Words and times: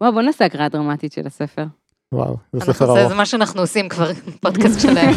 וואו, 0.00 0.12
בוא 0.12 0.22
נעשה 0.22 0.44
הקראה 0.44 0.68
דרמטית 0.68 1.12
של 1.12 1.26
הספר. 1.26 1.64
וואו, 2.14 2.36
זה 2.52 2.60
ספר 2.60 2.86
זה 2.86 3.00
ארוך. 3.00 3.08
זה 3.08 3.14
מה 3.14 3.26
שאנחנו 3.26 3.60
עושים 3.60 3.88
כבר, 3.88 4.10
פודקאסט 4.40 4.80
שלהם. 4.80 5.14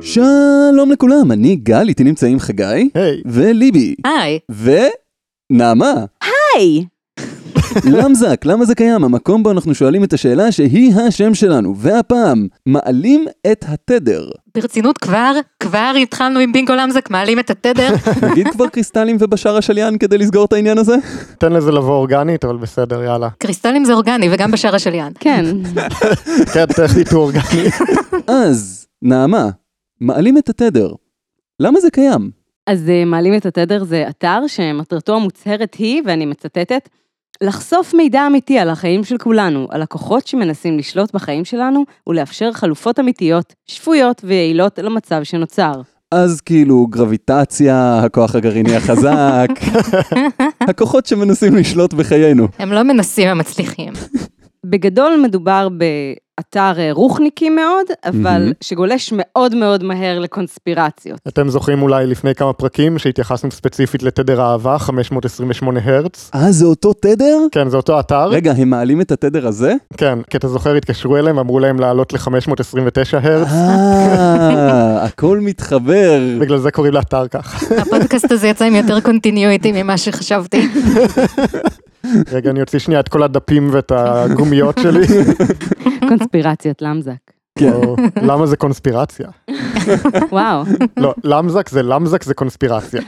שלום 0.00 0.92
לכולם, 0.92 1.32
אני 1.32 1.56
גל, 1.56 1.88
איתי 1.88 2.04
נמצאים 2.04 2.38
חגי, 2.38 2.90
היי, 2.94 3.22
וליבי, 3.26 3.94
היי, 4.04 4.38
ונעמה. 5.50 5.94
היי! 6.22 6.84
למזק, 7.84 8.40
למה 8.44 8.64
זה 8.64 8.74
קיים? 8.74 9.04
המקום 9.04 9.42
בו 9.42 9.50
אנחנו 9.50 9.74
שואלים 9.74 10.04
את 10.04 10.12
השאלה 10.12 10.52
שהיא 10.52 10.94
השם 10.94 11.34
שלנו, 11.34 11.76
והפעם, 11.76 12.46
מעלים 12.66 13.24
את 13.52 13.64
התדר. 13.68 14.30
ברצינות 14.54 14.98
כבר, 14.98 15.32
כבר 15.60 15.92
התחלנו 16.02 16.40
עם 16.40 16.52
בינגו 16.52 16.72
למזק, 16.74 17.10
מעלים 17.10 17.38
את 17.38 17.50
התדר. 17.50 17.94
נגיד 18.30 18.48
כבר 18.48 18.68
קריסטלים 18.68 19.16
ובשאר 19.20 19.56
השליין 19.56 19.98
כדי 19.98 20.18
לסגור 20.18 20.44
את 20.44 20.52
העניין 20.52 20.78
הזה? 20.78 20.96
תן 21.38 21.52
לזה 21.52 21.72
לבוא 21.72 21.94
אורגנית, 21.94 22.44
אבל 22.44 22.56
בסדר, 22.56 23.02
יאללה. 23.02 23.28
קריסטלים 23.38 23.84
זה 23.84 23.92
אורגני 23.92 24.28
וגם 24.32 24.50
בשער 24.50 24.74
השליין. 24.74 25.12
כן, 25.20 25.44
כן, 26.54 26.66
טכנית 26.66 27.12
הוא 27.12 27.20
אורגני. 27.20 27.68
אז, 28.46 28.86
נעמה, 29.02 29.48
מעלים 30.00 30.38
את 30.38 30.48
התדר. 30.48 30.92
למה 31.60 31.80
זה 31.80 31.90
קיים? 31.90 32.30
אז 32.66 32.88
אה, 32.88 33.04
מעלים 33.04 33.34
את 33.34 33.46
התדר 33.46 33.84
זה 33.84 34.04
אתר 34.08 34.46
שמטרתו 34.46 35.16
המוצהרת 35.16 35.74
היא, 35.74 36.02
ואני 36.06 36.26
מצטטת, 36.26 36.88
לחשוף 37.40 37.94
מידע 37.94 38.26
אמיתי 38.26 38.58
על 38.58 38.70
החיים 38.70 39.04
של 39.04 39.18
כולנו, 39.18 39.68
על 39.70 39.82
הכוחות 39.82 40.26
שמנסים 40.26 40.78
לשלוט 40.78 41.14
בחיים 41.14 41.44
שלנו 41.44 41.84
ולאפשר 42.06 42.52
חלופות 42.52 43.00
אמיתיות, 43.00 43.54
שפויות 43.66 44.22
ויעילות 44.24 44.78
למצב 44.78 45.20
שנוצר. 45.22 45.72
אז 46.10 46.40
כאילו 46.40 46.86
גרביטציה, 46.86 48.00
הכוח 48.04 48.34
הגרעיני 48.34 48.76
החזק, 48.76 49.48
הכוחות 50.70 51.06
שמנסים 51.06 51.56
לשלוט 51.56 51.94
בחיינו. 51.94 52.48
הם 52.58 52.72
לא 52.72 52.82
מנסים, 52.82 53.28
הם 53.28 53.38
מצליחים. 53.38 53.92
בגדול 54.66 55.20
מדובר 55.22 55.68
באתר 55.68 56.80
אה, 56.80 56.88
רוחניקי 56.92 57.50
מאוד, 57.50 57.86
אבל 58.04 58.20
מהמם. 58.20 58.52
שגולש 58.60 59.12
מאוד 59.16 59.54
מאוד 59.54 59.84
מהר 59.84 60.18
לקונספירציות. 60.18 61.20
אתם 61.28 61.48
זוכרים 61.48 61.82
אולי 61.82 62.06
לפני 62.06 62.34
כמה 62.34 62.52
פרקים 62.52 62.98
שהתייחסנו 62.98 63.50
ספציפית 63.50 64.02
לתדר 64.02 64.40
האהבה, 64.40 64.78
528 64.78 65.80
הרץ? 65.84 66.30
אה, 66.34 66.52
זה 66.52 66.64
אותו 66.64 66.92
תדר? 66.92 67.38
כן, 67.52 67.68
זה 67.68 67.76
אותו 67.76 68.00
אתר. 68.00 68.28
רגע, 68.28 68.52
הם 68.52 68.70
מעלים 68.70 69.00
את 69.00 69.12
התדר 69.12 69.46
הזה? 69.46 69.74
כן, 69.96 70.18
כי 70.30 70.36
אתה 70.36 70.48
זוכר, 70.48 70.74
התקשרו 70.74 71.16
אליהם, 71.16 71.38
אמרו 71.38 71.60
להם 71.60 71.80
לעלות 71.80 72.12
ל-529 72.12 73.16
הרץ, 73.22 73.48
אה, 73.48 75.04
הכל 75.04 75.38
מתחבר. 75.40 76.20
בגלל 76.40 76.58
זה 76.58 76.70
קוראים 76.70 76.94
לאתר 76.94 77.28
כך. 77.28 77.72
הפודקאסט 77.78 78.32
הזה 78.32 78.48
יצא 78.48 78.64
עם 78.64 78.74
יותר 78.74 79.00
continuity 79.00 79.82
ממה 79.82 79.98
שחשבתי. 79.98 80.68
רגע, 82.32 82.50
אני 82.50 82.60
אוציא 82.60 82.78
שנייה 82.78 83.00
את 83.00 83.08
כל 83.08 83.22
הדפים 83.22 83.68
ואת 83.72 83.92
הגומיות 83.94 84.78
שלי. 84.82 85.06
קונספירציית 86.08 86.82
למזק. 86.82 87.12
כן. 87.58 87.72
למה 88.22 88.46
זה 88.46 88.56
קונספירציה? 88.56 89.28
וואו. 90.32 90.62
לא, 90.96 91.14
למזק 91.24 91.68
זה 91.68 91.82
למזק 91.82 92.22
זה 92.22 92.34
קונספירציה. 92.34 93.00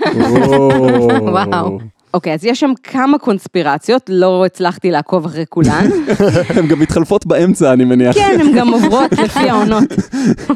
וואו. 1.20 1.78
אוקיי, 2.14 2.34
אז 2.34 2.44
יש 2.44 2.60
שם 2.60 2.72
כמה 2.82 3.18
קונספירציות, 3.18 4.02
לא 4.08 4.46
הצלחתי 4.46 4.90
לעקוב 4.90 5.24
אחרי 5.24 5.44
כולן. 5.48 5.86
הן 6.56 6.66
גם 6.66 6.78
מתחלפות 6.78 7.26
באמצע, 7.26 7.72
אני 7.72 7.84
מניח. 7.84 8.14
כן, 8.14 8.38
הן 8.40 8.58
גם 8.58 8.68
עוברות 8.68 9.12
לפי 9.24 9.50
העונות. 9.50 9.84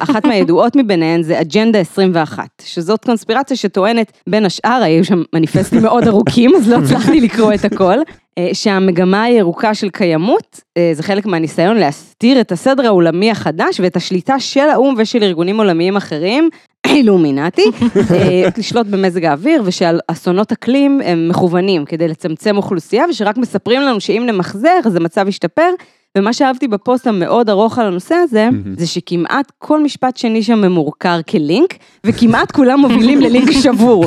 אחת 0.01 0.27
מהידועות 0.27 0.77
מבניהן 0.77 1.23
זה 1.23 1.41
אג'נדה 1.41 1.79
21, 1.79 2.45
שזאת 2.65 3.05
קונספירציה 3.05 3.57
שטוענת, 3.57 4.13
בין 4.29 4.45
השאר, 4.47 4.81
היו 4.83 5.05
שם 5.05 5.23
מניפסטים 5.35 5.83
מאוד 5.83 6.09
ארוכים, 6.09 6.55
אז 6.57 6.69
לא 6.69 6.77
הצלחתי 6.85 7.21
לקרוא 7.21 7.55
את 7.55 7.65
הכל, 7.65 7.99
אה, 8.39 8.51
שהמגמה 8.53 9.23
הירוקה 9.23 9.75
של 9.75 9.89
קיימות, 9.89 10.61
אה, 10.77 10.91
זה 10.95 11.03
חלק 11.03 11.27
מהניסיון 11.27 11.77
להסתיר 11.77 12.41
את 12.41 12.53
הסדר 12.53 12.87
העולמי 12.87 13.31
החדש 13.31 13.81
ואת 13.81 13.97
השליטה 13.97 14.41
של 14.41 14.69
האו"ם 14.73 14.95
ושל 14.99 15.23
ארגונים 15.23 15.59
עולמיים 15.59 15.97
אחרים, 15.97 16.49
אילומינטי, 16.89 17.71
אה, 18.11 18.49
לשלוט 18.59 18.87
במזג 18.87 19.25
האוויר 19.25 19.63
ושאסונות 19.65 20.53
אקלים 20.53 21.01
הם 21.05 21.29
מכוונים 21.29 21.85
כדי 21.85 22.09
לצמצם 22.09 22.57
אוכלוסייה 22.57 23.05
ושרק 23.11 23.37
מספרים 23.37 23.81
לנו 23.83 24.01
שאם 24.01 24.23
נמחזר 24.27 24.79
אז 24.85 24.97
המצב 24.97 25.29
ישתפר. 25.29 25.71
ומה 26.19 26.33
שאהבתי 26.33 26.69
בפוסט 26.69 27.07
המאוד 27.07 27.51
ארוך 27.51 27.79
על 27.79 27.87
הנושא 27.87 28.15
הזה, 28.15 28.49
זה 28.77 28.87
שכמעט 28.87 29.53
כל 29.59 29.83
משפט 29.83 30.17
שני 30.17 30.43
שם 30.43 30.61
ממורקר 30.61 31.21
כלינק, 31.31 31.75
וכמעט 32.07 32.53
כולם 32.53 32.81
מובילים 32.81 33.21
ללינק 33.21 33.51
שבור. 33.51 34.05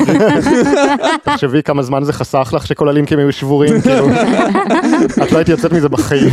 תחשבי 1.23 1.63
כמה 1.63 1.83
זמן 1.83 2.03
זה 2.03 2.13
חסך 2.13 2.53
לך 2.53 2.67
שכל 2.67 2.89
הלינקים 2.89 3.19
היו 3.19 3.31
שבורים, 3.31 3.81
כאילו. 3.81 4.07
את 5.31 5.33
לא 5.33 5.39
הייתי 5.39 5.51
יוצאת 5.51 5.73
מזה 5.73 5.89
בחיים. 5.89 6.29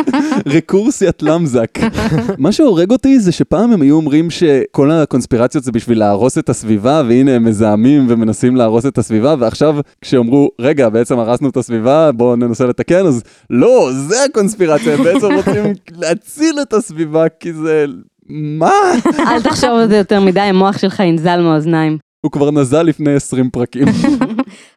רקורסיית 0.56 1.22
למזק. 1.22 1.78
מה 2.38 2.52
שהורג 2.52 2.90
אותי 2.90 3.20
זה 3.20 3.32
שפעם 3.32 3.72
הם 3.72 3.82
היו 3.82 3.96
אומרים 3.96 4.30
שכל 4.30 4.90
הקונספירציות 4.90 5.64
זה 5.64 5.72
בשביל 5.72 5.98
להרוס 5.98 6.38
את 6.38 6.48
הסביבה, 6.48 7.02
והנה 7.08 7.34
הם 7.34 7.44
מזהמים 7.44 8.06
ומנסים 8.08 8.56
להרוס 8.56 8.86
את 8.86 8.98
הסביבה, 8.98 9.34
ועכשיו 9.38 9.76
כשאמרו, 10.00 10.50
רגע, 10.60 10.88
בעצם 10.88 11.18
הרסנו 11.18 11.48
את 11.48 11.56
הסביבה, 11.56 12.12
בואו 12.12 12.36
ננסה 12.36 12.66
לתקן, 12.66 13.06
אז 13.06 13.22
לא, 13.50 13.90
זה 14.08 14.24
הקונספירציה, 14.24 14.94
הם 14.94 15.04
בעצם 15.04 15.26
רוצים 15.34 15.64
להציל 16.00 16.54
את 16.62 16.72
הסביבה, 16.72 17.28
כי 17.40 17.52
זה... 17.52 17.86
מה? 18.28 18.72
אל 19.18 19.42
תחשוב 19.42 19.70
על 19.70 19.88
זה 19.88 19.96
יותר 19.96 20.20
מדי, 20.20 20.40
המוח 20.40 20.78
שלך 20.78 21.00
ינזל 21.00 21.40
מהאוזניים. 21.40 21.98
הוא 22.20 22.32
כבר 22.32 22.50
נזל 22.50 22.82
לפני 22.82 23.14
20 23.14 23.50
פרקים. 23.50 23.84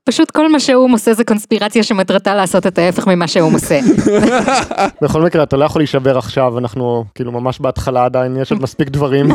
פשוט 0.03 0.31
כל 0.31 0.51
מה 0.51 0.59
שהוא 0.59 0.89
עושה 0.93 1.13
זה 1.13 1.23
קונספירציה 1.23 1.83
שמטרתה 1.83 2.35
לעשות 2.35 2.67
את 2.67 2.77
ההפך 2.77 3.07
ממה 3.07 3.27
שהוא 3.27 3.55
עושה. 3.55 3.79
בכל 5.01 5.21
מקרה, 5.21 5.43
אתה 5.43 5.57
לא 5.57 5.65
יכול 5.65 5.79
להישבר 5.79 6.17
עכשיו, 6.17 6.57
אנחנו 6.57 7.05
כאילו 7.15 7.31
ממש 7.31 7.59
בהתחלה 7.59 8.05
עדיין, 8.05 8.37
יש 8.37 8.51
עוד 8.51 8.61
מספיק 8.63 8.89
דברים. 8.89 9.31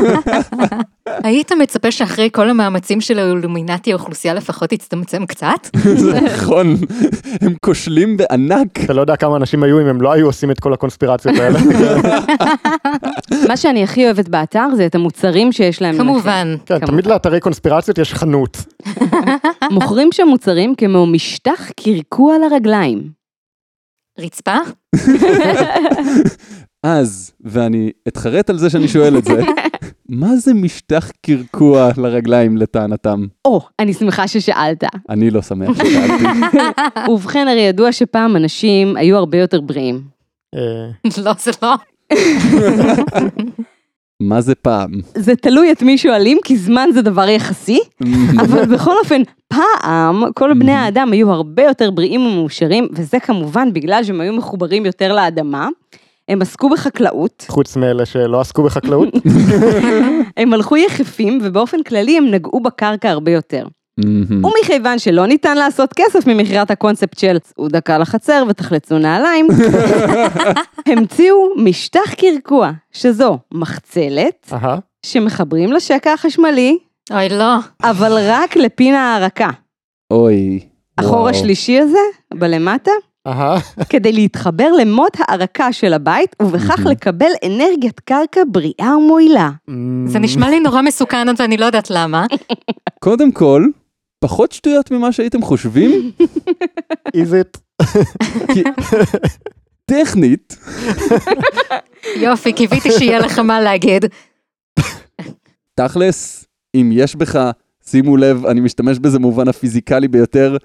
היית 1.23 1.51
מצפה 1.51 1.91
שאחרי 1.91 2.29
כל 2.33 2.49
המאמצים 2.49 3.01
של 3.01 3.19
האילומינטי 3.19 3.91
האוכלוסייה 3.91 4.33
לפחות 4.33 4.69
תצטמצם 4.69 5.25
קצת? 5.25 5.67
זה 5.95 6.21
נכון, 6.21 6.75
הם 7.41 7.53
כושלים 7.61 8.17
בענק. 8.17 8.79
אתה 8.83 8.93
לא 8.93 9.01
יודע 9.01 9.15
כמה 9.15 9.35
אנשים 9.35 9.63
היו 9.63 9.81
אם 9.81 9.87
הם 9.87 10.01
לא 10.01 10.11
היו 10.11 10.25
עושים 10.25 10.51
את 10.51 10.59
כל 10.59 10.73
הקונספירציות 10.73 11.35
האלה. 11.39 11.59
מה 13.47 13.57
שאני 13.57 13.83
הכי 13.83 14.05
אוהבת 14.05 14.29
באתר 14.29 14.67
זה 14.75 14.85
את 14.85 14.95
המוצרים 14.95 15.51
שיש 15.51 15.81
להם. 15.81 15.97
כמובן. 15.97 16.55
כן, 16.65 16.79
תמיד 16.79 17.05
לאתרי 17.07 17.39
קונספירציות 17.39 17.97
יש 17.97 18.13
חנות. 18.13 18.57
מוכרים 19.71 20.11
שם 20.11 20.27
מוצרים 20.27 20.75
כמו 20.75 21.05
משטח 21.05 21.71
קרקוע 21.71 22.37
לרגליים. 22.37 23.09
רצפה? 24.19 24.57
אז, 26.83 27.31
ואני 27.41 27.91
אתחרט 28.07 28.49
על 28.49 28.57
זה 28.57 28.69
שאני 28.69 28.87
שואל 28.87 29.17
את 29.17 29.25
זה, 29.25 29.41
מה 30.09 30.35
זה 30.35 30.53
משטח 30.53 31.11
קרקוע 31.21 31.89
לרגליים 31.97 32.57
לטענתם? 32.57 33.25
או, 33.45 33.61
אני 33.79 33.93
שמחה 33.93 34.27
ששאלת. 34.27 34.83
אני 35.09 35.29
לא 35.29 35.41
שמח 35.41 35.77
ששאלתי. 35.77 36.23
ובכן, 37.11 37.47
הרי 37.47 37.61
ידוע 37.61 37.91
שפעם 37.91 38.35
אנשים 38.35 38.97
היו 38.97 39.17
הרבה 39.17 39.37
יותר 39.37 39.61
בריאים. 39.61 40.01
אה, 40.55 41.11
לא, 41.23 41.33
זה 41.39 41.51
לא. 41.61 41.75
מה 44.21 44.41
זה 44.41 44.55
פעם? 44.55 44.91
זה 45.15 45.35
תלוי 45.35 45.71
את 45.71 45.81
מי 45.81 45.97
שואלים, 45.97 46.37
כי 46.43 46.57
זמן 46.57 46.89
זה 46.93 47.01
דבר 47.01 47.29
יחסי, 47.29 47.79
אבל 48.41 48.65
בכל 48.65 48.93
אופן, 49.03 49.21
פעם 49.47 50.23
כל 50.35 50.53
בני 50.53 50.71
האדם 50.71 51.11
היו 51.11 51.31
הרבה 51.31 51.63
יותר 51.63 51.91
בריאים 51.91 52.21
ומאושרים, 52.21 52.87
וזה 52.91 53.19
כמובן 53.19 53.73
בגלל 53.73 54.03
שהם 54.03 54.21
היו 54.21 54.33
מחוברים 54.33 54.85
יותר 54.85 55.15
לאדמה. 55.15 55.67
הם 56.29 56.41
עסקו 56.41 56.69
בחקלאות, 56.69 57.45
חוץ 57.47 57.77
מאלה 57.77 58.05
שלא 58.05 58.41
עסקו 58.41 58.63
בחקלאות. 58.63 59.09
הם 60.37 60.53
הלכו 60.53 60.77
יחפים, 60.77 61.39
ובאופן 61.43 61.83
כללי 61.83 62.17
הם 62.17 62.31
נגעו 62.31 62.59
בקרקע 62.59 63.09
הרבה 63.09 63.31
יותר. 63.31 63.65
מהמם. 63.97 64.45
ומכיוון 64.45 64.99
שלא 64.99 65.25
ניתן 65.25 65.57
לעשות 65.57 65.93
כסף 65.95 66.27
ממכירת 66.27 66.71
הקונספט 66.71 67.17
של 67.17 67.39
צאו 67.39 67.67
דקה 67.67 67.97
לחצר 67.97 68.43
ותחלצו 68.49 68.97
נעליים, 68.97 69.47
המציאו 70.87 71.37
משטח 71.57 72.13
קרקוע, 72.17 72.71
שזו 72.91 73.37
מחצלת, 73.53 74.53
אהה, 74.53 74.77
שמחברים 75.05 75.73
לשקע 75.73 76.13
החשמלי, 76.13 76.77
אוי, 77.11 77.29
לא. 77.29 77.55
אבל 77.83 78.17
רק 78.27 78.55
לפינה 78.55 79.15
הרכה. 79.15 79.49
אוי. 80.11 80.59
החור 80.97 81.13
וואו. 81.13 81.29
השלישי 81.29 81.79
הזה, 81.79 81.99
בלמטה, 82.33 82.91
אהה, 83.27 83.57
כדי 83.89 84.11
להתחבר 84.11 84.71
למוט 84.71 85.17
הערקה 85.19 85.73
של 85.73 85.93
הבית, 85.93 86.35
ובכך 86.41 86.85
לקבל 86.85 87.31
אנרגיית 87.45 87.99
קרקע 87.99 88.41
בריאה 88.47 88.97
ומועילה. 88.97 89.49
זה 90.05 90.19
נשמע 90.19 90.49
לי 90.49 90.59
נורא 90.59 90.81
מסוכן 90.81 91.27
ואני 91.37 91.57
לא 91.57 91.65
יודעת 91.65 91.89
למה. 91.89 92.25
קודם 92.99 93.31
כל, 93.31 93.65
פחות 94.19 94.51
שטויות 94.51 94.91
ממה 94.91 95.11
שהייתם 95.11 95.41
חושבים, 95.41 96.11
is 97.23 97.31
it? 97.31 97.81
טכנית, 99.85 100.57
יופי, 102.15 102.53
קיוויתי 102.53 102.91
שיהיה 102.91 103.19
לך 103.19 103.39
מה 103.39 103.61
להגיד. 103.61 104.05
תכלס, 105.75 106.45
אם 106.75 106.89
יש 106.93 107.15
בך 107.15 107.51
שימו 107.85 108.17
לב, 108.17 108.45
אני 108.45 108.61
משתמש 108.61 108.99
בזה 108.99 109.19
במובן 109.19 109.47
הפיזיקלי 109.47 110.07
ביותר, 110.07 110.57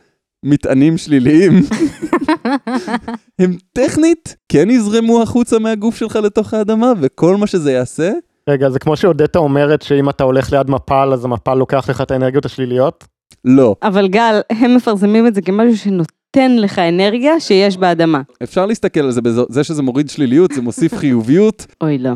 מטענים 0.44 0.98
שליליים, 0.98 1.52
הם 3.38 3.56
טכנית 3.72 4.36
כן 4.48 4.70
יזרמו 4.70 5.22
החוצה 5.22 5.58
מהגוף 5.58 5.96
שלך 5.96 6.16
לתוך 6.16 6.54
האדמה, 6.54 6.92
וכל 7.00 7.36
מה 7.36 7.46
שזה 7.46 7.72
יעשה, 7.72 8.12
רגע, 8.48 8.70
זה 8.70 8.78
כמו 8.78 8.96
שאודטה 8.96 9.38
אומרת 9.38 9.82
שאם 9.82 10.08
אתה 10.08 10.24
הולך 10.24 10.52
ליד 10.52 10.70
מפל, 10.70 11.10
אז 11.12 11.24
המפל 11.24 11.54
לוקח 11.54 11.90
לך 11.90 12.00
את 12.00 12.10
האנרגיות 12.10 12.44
השליליות? 12.44 13.04
לא. 13.44 13.76
אבל 13.82 14.08
גל, 14.08 14.40
הם 14.50 14.74
מפרסמים 14.74 15.26
את 15.26 15.34
זה 15.34 15.42
כמשהו 15.42 15.76
שנותן 15.76 16.56
לך 16.56 16.78
אנרגיה 16.78 17.40
שיש 17.40 17.76
באדמה. 17.76 18.20
אפשר 18.42 18.66
להסתכל 18.66 19.00
על 19.00 19.10
זה, 19.10 19.20
זה 19.48 19.64
שזה 19.64 19.82
מוריד 19.82 20.08
שליליות, 20.08 20.52
זה 20.52 20.62
מוסיף 20.62 20.94
חיוביות. 20.94 21.66
אוי 21.80 21.98
לא, 21.98 22.12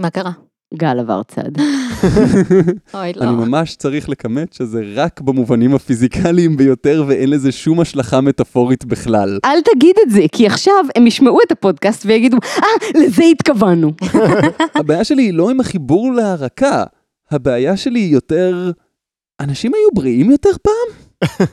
מה 0.00 0.10
קרה? 0.10 0.32
גל 0.74 0.98
עבר 0.98 1.22
צד. 1.22 1.50
אוי, 2.94 3.12
לא. 3.16 3.24
אני 3.24 3.30
ממש 3.30 3.76
צריך 3.76 4.08
לכמת 4.08 4.52
שזה 4.52 4.82
רק 4.94 5.20
במובנים 5.20 5.74
הפיזיקליים 5.74 6.56
ביותר, 6.56 7.04
ואין 7.06 7.30
לזה 7.30 7.52
שום 7.52 7.80
השלכה 7.80 8.20
מטאפורית 8.20 8.84
בכלל. 8.84 9.38
אל 9.44 9.60
תגיד 9.60 9.96
את 10.06 10.10
זה, 10.10 10.20
כי 10.32 10.46
עכשיו 10.46 10.74
הם 10.96 11.06
ישמעו 11.06 11.38
את 11.46 11.52
הפודקאסט 11.52 12.06
ויגידו, 12.06 12.36
אה, 12.58 13.00
לזה 13.00 13.22
התכוונו. 13.24 13.92
הבעיה 14.74 15.04
שלי 15.04 15.22
היא 15.22 15.34
לא 15.34 15.50
עם 15.50 15.60
החיבור 15.60 16.12
להרקה, 16.12 16.84
הבעיה 17.30 17.76
שלי 17.76 18.00
היא 18.00 18.12
יותר... 18.14 18.70
אנשים 19.40 19.72
היו 19.74 19.88
בריאים 19.94 20.30
יותר 20.30 20.50
פעם? 20.62 21.06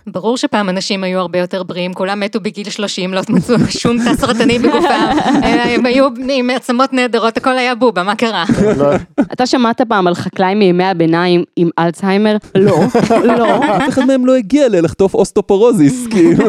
ברור 0.07 0.38
שפעם 0.38 0.69
אנשים 0.69 1.03
היו 1.03 1.19
הרבה 1.19 1.39
יותר 1.39 1.63
בריאים, 1.63 1.94
כולם 1.94 2.19
מתו 2.19 2.39
בגיל 2.39 2.69
30, 2.69 3.13
לא 3.13 3.21
מצאו 3.30 3.56
שום 3.69 3.97
תא 4.03 4.15
סרטני 4.15 4.59
בגופם, 4.59 5.09
הם 5.44 5.85
היו 5.85 6.07
עם 6.30 6.50
עצמות 6.50 6.94
נהדרות, 6.94 7.38
הכל 7.38 7.57
היה 7.57 7.75
בובה, 7.75 8.03
מה 8.03 8.15
קרה? 8.15 8.45
לא, 8.77 8.89
אתה 9.33 9.45
שמעת 9.45 9.81
פעם 9.81 10.07
על 10.07 10.15
חקלאי 10.15 10.56
מימי 10.56 10.83
הביניים 10.83 11.44
עם 11.56 11.69
אלצהיימר? 11.80 12.38
לא, 12.56 12.80
לא. 13.38 13.77
אף 13.77 13.89
אחד 13.89 14.06
מהם 14.06 14.25
לא 14.25 14.36
הגיע 14.36 14.69
ללחטוף 14.69 15.13
אוסטופורוזיס, 15.13 16.07
כאילו. 16.12 16.45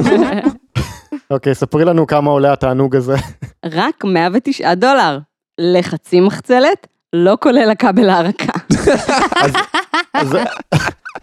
אוקיי, 1.30 1.54
ספרי 1.54 1.84
לנו 1.84 2.06
כמה 2.06 2.30
עולה 2.30 2.52
התענוג 2.52 2.96
הזה. 2.96 3.16
רק 3.64 4.04
109 4.04 4.74
דולר. 4.74 5.18
לחצי 5.60 6.20
מחצלת, 6.20 6.86
לא 7.12 7.36
כולל 7.40 7.70
הכבל 7.70 8.08
ההרקה. 8.08 8.52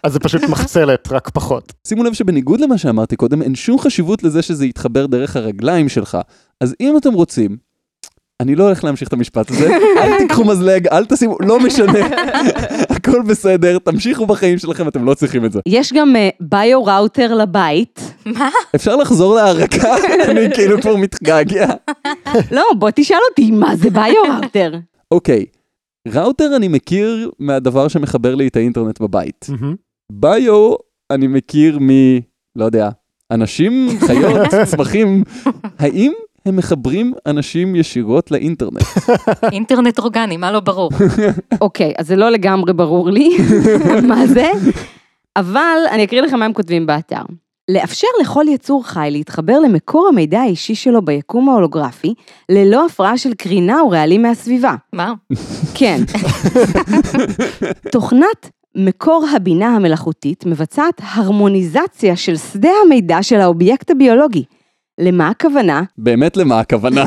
אז 0.02 0.12
זה- 0.12 0.20
פשוט 0.20 0.42
מחצלת, 0.42 1.08
רק 1.12 1.28
פחות. 1.30 1.72
שימו 1.88 2.04
לב 2.04 2.12
שבניגוד 2.12 2.60
למה 2.60 2.78
שאמרתי 2.78 3.16
קודם, 3.16 3.42
אין 3.42 3.54
שום 3.54 3.78
חשיבות 3.78 4.22
לזה 4.22 4.42
שזה 4.42 4.66
יתחבר 4.66 5.06
דרך 5.06 5.36
הרגליים 5.36 5.88
שלך. 5.88 6.18
אז 6.60 6.74
אם 6.80 6.96
אתם 6.96 7.12
רוצים, 7.12 7.56
אני 8.40 8.54
לא 8.54 8.64
הולך 8.64 8.84
להמשיך 8.84 9.08
את 9.08 9.12
המשפט 9.12 9.50
הזה, 9.50 9.68
אל 9.98 10.18
תיקחו 10.18 10.44
מזלג, 10.44 10.86
אל 10.88 11.04
תשימו, 11.04 11.36
לא 11.40 11.60
משנה, 11.60 11.98
הכל 12.96 13.22
בסדר, 13.22 13.78
תמשיכו 13.78 14.26
בחיים 14.26 14.58
שלכם, 14.58 14.88
אתם 14.88 15.04
לא 15.04 15.14
צריכים 15.14 15.44
את 15.44 15.52
זה. 15.52 15.60
יש 15.66 15.92
גם 15.92 16.14
ביו 16.40 16.84
ראוטר 16.84 17.34
לבית. 17.34 18.00
מה? 18.26 18.48
אפשר 18.74 18.96
לחזור 18.96 19.34
להרקה? 19.34 19.94
אני 20.30 20.54
כאילו 20.54 20.80
כבר 20.80 20.96
מתגעגע. 20.96 21.66
לא, 22.50 22.62
בוא 22.78 22.90
תשאל 22.94 23.16
אותי, 23.30 23.50
מה 23.50 23.76
זה 23.76 23.90
ביו 23.90 24.14
ראוטר? 24.40 24.72
אוקיי, 25.10 25.44
ראוטר 26.08 26.56
אני 26.56 26.68
מכיר 26.68 27.30
מהדבר 27.38 27.88
שמחבר 27.88 28.34
לי 28.34 28.48
את 28.48 28.56
האינטרנט 28.56 29.00
בבית. 29.00 29.46
ביו 30.12 30.74
אני 31.10 31.26
מכיר 31.26 31.78
מ... 31.78 31.88
לא 32.56 32.64
יודע, 32.64 32.88
אנשים, 33.30 33.88
חיות, 34.06 34.48
צמחים. 34.70 35.24
האם 35.78 36.12
הם 36.46 36.56
מחברים 36.56 37.12
אנשים 37.26 37.76
ישירות 37.76 38.30
לאינטרנט? 38.30 38.82
אינטרנט 39.52 39.98
אורגני, 39.98 40.36
מה 40.36 40.52
לא 40.52 40.60
ברור? 40.60 40.90
אוקיי, 41.60 41.92
אז 41.98 42.06
זה 42.06 42.16
לא 42.16 42.28
לגמרי 42.30 42.72
ברור 42.72 43.10
לי 43.10 43.36
מה 44.08 44.26
זה, 44.26 44.50
אבל 45.36 45.78
אני 45.90 46.04
אקריא 46.04 46.22
לכם 46.22 46.38
מה 46.38 46.44
הם 46.44 46.52
כותבים 46.52 46.86
באתר. 46.86 47.22
לאפשר 47.68 48.06
לכל 48.20 48.44
יצור 48.48 48.86
חי 48.86 49.08
להתחבר 49.10 49.60
למקור 49.60 50.08
המידע 50.08 50.40
האישי 50.40 50.74
שלו 50.74 51.02
ביקום 51.02 51.48
ההולוגרפי, 51.48 52.14
ללא 52.48 52.86
הפרעה 52.86 53.18
של 53.18 53.34
קרינה 53.34 53.84
ורעלים 53.84 54.22
מהסביבה. 54.22 54.74
מה? 54.92 55.12
כן. 55.74 56.00
תוכנת 57.92 58.50
מקור 58.74 59.24
הבינה 59.36 59.76
המלאכותית 59.76 60.46
מבצעת 60.46 61.00
הרמוניזציה 61.04 62.16
של 62.16 62.36
שדה 62.36 62.70
המידע 62.84 63.22
של 63.22 63.40
האובייקט 63.40 63.90
הביולוגי. 63.90 64.44
למה 65.00 65.28
הכוונה? 65.28 65.82
באמת 65.98 66.36
למה 66.36 66.60
הכוונה? 66.60 67.04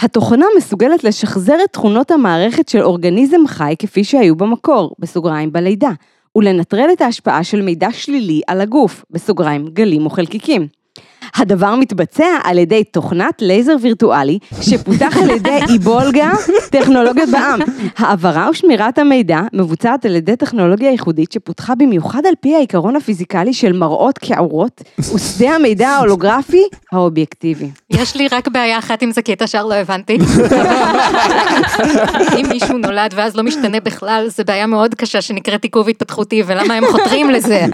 התוכנה 0.00 0.46
מסוגלת 0.56 1.04
לשחזר 1.04 1.56
את 1.64 1.72
תכונות 1.72 2.10
המערכת 2.10 2.68
של 2.68 2.82
אורגניזם 2.82 3.46
חי 3.46 3.74
כפי 3.78 4.04
שהיו 4.04 4.36
במקור, 4.36 4.94
בסוגריים 4.98 5.52
בלידה, 5.52 5.90
ולנטרל 6.36 6.88
את 6.92 7.00
ההשפעה 7.00 7.44
של 7.44 7.62
מידע 7.62 7.88
שלילי 7.92 8.40
על 8.46 8.60
הגוף, 8.60 9.04
בסוגריים 9.10 9.68
גלים 9.68 10.04
או 10.04 10.10
חלקיקים. 10.10 10.68
הדבר 11.34 11.76
מתבצע 11.76 12.38
על 12.44 12.58
ידי 12.58 12.84
תוכנת 12.84 13.42
לייזר 13.42 13.76
וירטואלי 13.82 14.38
שפותח 14.60 15.16
על 15.22 15.30
ידי 15.30 15.58
איבולגה 15.72 16.30
טכנולוגיות 16.70 17.28
בע"מ. 17.28 17.60
העברה 17.98 18.50
ושמירת 18.50 18.98
המידע 18.98 19.40
מבוצעת 19.52 20.04
על 20.04 20.16
ידי 20.16 20.36
טכנולוגיה 20.36 20.90
ייחודית 20.90 21.32
שפותחה 21.32 21.74
במיוחד 21.74 22.26
על 22.26 22.34
פי 22.40 22.54
העיקרון 22.54 22.96
הפיזיקלי 22.96 23.52
של 23.52 23.72
מראות 23.72 24.18
כעורות 24.22 24.82
ושדה 24.98 25.54
המידע 25.54 25.88
ההולוגרפי 25.88 26.62
האובייקטיבי. 26.92 27.70
יש 27.90 28.16
לי 28.16 28.28
רק 28.32 28.48
בעיה 28.48 28.78
אחת 28.78 29.02
עם 29.02 29.10
זה, 29.10 29.22
כי 29.22 29.32
את 29.32 29.42
השאר 29.42 29.66
לא 29.66 29.74
הבנתי. 29.74 30.18
אם 32.38 32.46
מישהו 32.48 32.78
נולד 32.78 33.14
ואז 33.16 33.36
לא 33.36 33.42
משתנה 33.42 33.80
בכלל, 33.80 34.26
זו 34.28 34.42
בעיה 34.46 34.66
מאוד 34.66 34.94
קשה 34.94 35.20
שנקראת 35.20 35.64
עיכוב 35.64 35.88
התפתחותי, 35.88 36.42
ולמה 36.46 36.74
הם 36.74 36.84
חותרים 36.86 37.30
לזה? 37.30 37.66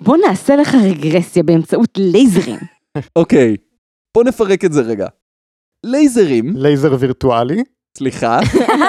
בוא 0.00 0.16
נעשה 0.16 0.56
לך 0.56 0.74
רגרסיה 0.74 1.42
באמצעות 1.42 1.90
לייזרים. 1.98 2.58
אוקיי, 3.16 3.56
בוא 4.16 4.24
נפרק 4.24 4.64
את 4.64 4.72
זה 4.72 4.80
רגע. 4.80 5.06
לייזרים, 5.86 6.56
לייזר 6.56 6.96
וירטואלי. 6.98 7.62
סליחה, 7.98 8.40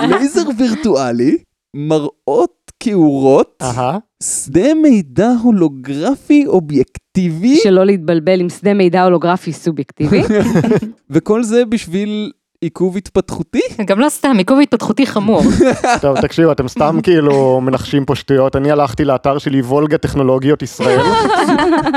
לייזר 0.09 0.49
וירטואלי, 0.57 1.37
מראות 1.75 2.71
קעורות, 2.79 3.57
אהה. 3.61 3.97
שדה 4.23 4.73
מידע 4.73 5.29
הולוגרפי 5.43 6.47
אובייקטיבי, 6.47 7.55
שלא 7.55 7.85
להתבלבל 7.85 8.39
עם 8.39 8.49
שדה 8.49 8.73
מידע 8.73 9.03
הולוגרפי 9.03 9.53
סובייקטיבי. 9.53 10.21
וכל 11.09 11.43
זה 11.43 11.65
בשביל 11.65 12.31
עיכוב 12.61 12.97
התפתחותי? 12.97 13.61
גם 13.87 13.99
לא 13.99 14.09
סתם, 14.09 14.35
עיכוב 14.37 14.59
התפתחותי 14.59 15.05
חמור. 15.05 15.41
טוב, 16.01 16.21
תקשיבו, 16.21 16.51
אתם 16.51 16.67
סתם 16.67 16.99
כאילו 17.03 17.61
מנחשים 17.61 18.05
פה 18.05 18.15
שטויות. 18.15 18.55
אני 18.55 18.71
הלכתי 18.71 19.05
לאתר 19.05 19.37
שלי 19.37 19.61
וולגה 19.61 19.97
טכנולוגיות 19.97 20.61
ישראל, 20.61 21.01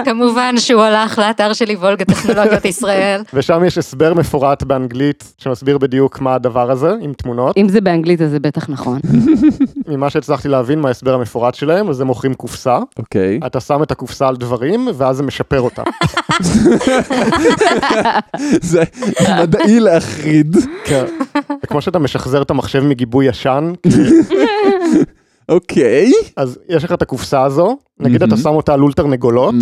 כמובן 0.04 0.54
שהוא 0.58 0.82
הלך 0.82 1.18
לאתר 1.18 1.52
שלי 1.52 1.74
וולגה 1.74 2.04
טכנולוגיות 2.04 2.64
ישראל. 2.64 3.22
ושם 3.34 3.64
יש 3.66 3.78
הסבר 3.78 4.14
מפורט 4.14 4.62
באנגלית 4.62 5.34
שמסביר 5.38 5.78
בדיוק 5.78 6.20
מה 6.20 6.34
הדבר 6.34 6.70
הזה, 6.70 6.94
עם 7.00 7.12
תמונות. 7.12 7.56
אם 7.56 7.68
זה 7.68 7.80
באנגלית 7.80 8.20
אז 8.20 8.30
זה 8.30 8.40
בטח 8.40 8.68
נכון. 8.68 9.00
ממה 9.88 10.10
שהצלחתי 10.10 10.48
להבין 10.48 10.80
מההסבר 10.80 11.14
המפורט 11.14 11.54
שלהם, 11.54 11.88
אז 11.88 12.00
הם 12.00 12.06
מוכרים 12.06 12.34
קופסה, 12.34 12.78
אוקיי. 12.98 13.40
אתה 13.46 13.60
שם 13.60 13.82
את 13.82 13.90
הקופסה 13.90 14.28
על 14.28 14.36
דברים, 14.36 14.88
ואז 14.94 15.16
זה 15.16 15.22
משפר 15.22 15.60
אותם. 15.60 15.82
זה 18.62 18.82
מדעי 19.42 19.80
להחריד. 19.80 20.56
כן. 20.84 21.04
זה 21.34 21.66
כמו 21.66 21.80
שאתה 21.80 21.98
משחזר 21.98 22.42
את 22.42 22.50
המחשב 22.50 22.84
מגיבוי 22.84 23.26
ישן, 23.26 23.72
אוקיי. 25.48 26.12
אז 26.36 26.58
יש 26.68 26.84
לך 26.84 26.92
את 26.92 27.02
הקופסה 27.02 27.42
הזו, 27.42 27.76
נגיד 28.00 28.22
אתה 28.22 28.36
שם 28.36 28.48
אותה 28.48 28.74
על 28.74 28.82
אולטרנגולות, 28.82 29.54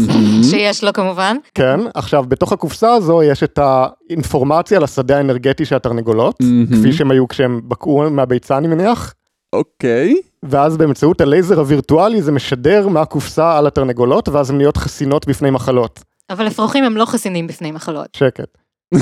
שיש 0.51 0.85
לו 0.85 0.93
כמובן. 0.93 1.37
כן, 1.55 1.81
עכשיו 1.95 2.25
בתוך 2.29 2.53
הקופסה 2.53 2.93
הזו 2.93 3.23
יש 3.23 3.43
את 3.43 3.59
האינפורמציה 3.63 4.79
על 4.79 4.85
השדה 4.85 5.17
האנרגטי 5.17 5.65
של 5.65 5.77
התרנגולות, 5.77 6.37
כפי 6.73 6.93
שהם 6.93 7.11
היו 7.11 7.29
כשהם 7.29 7.61
בקעו 7.69 8.11
מהביצה 8.11 8.59
אני 8.59 8.69
מניח, 8.69 9.15
אוקיי. 9.53 10.15
ואז 10.43 10.77
באמצעות 10.77 11.21
הלייזר 11.21 11.59
הווירטואלי 11.59 12.23
זה 12.23 12.33
משדר 12.33 12.89
מהקופסה 12.89 13.59
על 13.59 13.67
התרנגולות, 13.67 14.29
ואז 14.29 14.51
הן 14.51 14.57
נהיות 14.57 14.77
חסינות 14.77 15.29
בפני 15.29 15.51
מחלות. 15.51 16.01
אבל 16.31 16.47
אפרוחים 16.47 16.85
הם 16.85 16.97
לא 16.97 17.05
חסינים 17.05 17.47
בפני 17.47 17.71
מחלות. 17.71 18.09
שקט. 18.17 18.59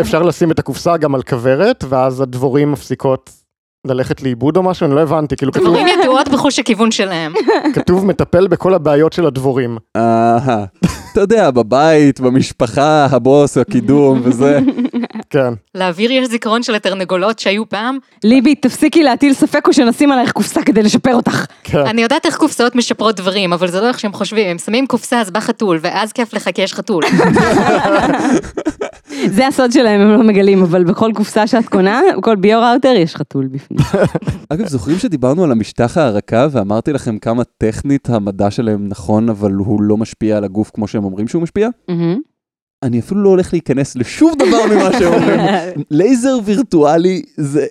אפשר 0.00 0.22
לשים 0.22 0.50
את 0.50 0.58
הקופסה 0.58 0.96
גם 0.96 1.14
על 1.14 1.22
כוורת, 1.22 1.84
ואז 1.88 2.20
הדבורים 2.20 2.72
מפסיקות 2.72 3.30
ללכת 3.86 4.22
לאיבוד 4.22 4.56
או 4.56 4.62
משהו, 4.62 4.86
אני 4.86 4.94
לא 4.94 5.00
הבנתי, 5.00 5.36
כאילו 5.36 5.52
כתוב, 5.52 5.64
דבורים 5.64 5.86
ידועות 5.88 6.28
בחוש 6.28 6.58
הכיוון 6.58 6.90
שלהם. 6.90 7.32
כתוב 7.74 8.06
מטפל 8.06 8.46
בכל 8.46 8.74
הבעיות 8.74 9.12
של 9.12 9.26
הדבורים. 9.26 9.78
אהה. 9.96 10.64
אתה 11.12 11.20
יודע, 11.20 11.50
בבית, 11.50 12.20
במשפחה, 12.20 13.06
הבוס, 13.10 13.58
הקידום 13.58 14.20
וזה. 14.24 14.58
כן. 15.34 15.54
לאוויר 15.74 16.12
יש 16.12 16.28
זיכרון 16.28 16.62
של 16.62 16.74
התרנגולות 16.74 17.38
שהיו 17.38 17.68
פעם. 17.68 17.98
ליבי, 18.24 18.54
תפסיקי 18.54 19.02
להטיל 19.02 19.34
ספק 19.34 19.68
או 19.68 19.72
שנשים 19.72 20.12
עלייך 20.12 20.32
קופסה 20.32 20.62
כדי 20.62 20.82
לשפר 20.82 21.14
אותך. 21.14 21.46
כן. 21.64 21.86
אני 21.86 22.02
יודעת 22.02 22.26
איך 22.26 22.36
קופסאות 22.36 22.76
משפרות 22.76 23.16
דברים, 23.16 23.52
אבל 23.52 23.68
זה 23.68 23.80
לא 23.80 23.88
איך 23.88 24.00
שהם 24.00 24.12
חושבים. 24.12 24.50
הם 24.50 24.58
שמים 24.58 24.86
קופסה 24.86 25.20
אז 25.20 25.30
בא 25.30 25.40
חתול, 25.40 25.78
ואז 25.82 26.12
כיף 26.12 26.34
לך 26.34 26.48
כי 26.54 26.62
יש 26.62 26.74
חתול. 26.74 27.02
זה 29.36 29.46
הסוד 29.46 29.72
שלהם, 29.72 30.00
הם 30.00 30.08
לא 30.08 30.22
מגלים, 30.22 30.62
אבל 30.62 30.84
בכל 30.84 31.10
קופסה 31.14 31.46
שאת 31.46 31.68
קונה, 31.68 32.00
בכל 32.18 32.36
ביו-ראוטר 32.36 32.94
יש 32.96 33.16
חתול 33.16 33.46
בפנים. 33.46 33.80
אגב, 34.52 34.66
זוכרים 34.66 34.98
שדיברנו 34.98 35.44
על 35.44 35.52
המשטח 35.52 35.98
ההרקה 35.98 36.46
ואמרתי 36.50 36.92
לכם 36.92 37.18
כמה 37.18 37.44
טכנית 37.44 38.10
המדע 38.10 38.50
שלהם 38.50 38.88
נכון, 38.88 39.28
אבל 39.28 39.52
הוא 39.52 39.82
לא 39.82 39.96
משפיע 39.96 40.36
על 40.36 40.44
הגוף 40.44 40.70
כמו 40.74 40.88
שהם 40.88 41.04
אומרים 41.04 41.28
שהוא 41.28 41.42
משפיע? 41.42 41.68
מהמם. 41.88 42.33
אני 42.84 43.00
אפילו 43.00 43.22
לא 43.22 43.28
הולך 43.28 43.52
להיכנס 43.52 43.96
לשום 43.96 44.32
דבר 44.38 44.66
ממה 44.70 44.92
שהם 44.98 45.12
אומרים. 45.12 45.40
לייזר 45.90 46.36
וירטואלי 46.44 47.22
זה... 47.36 47.66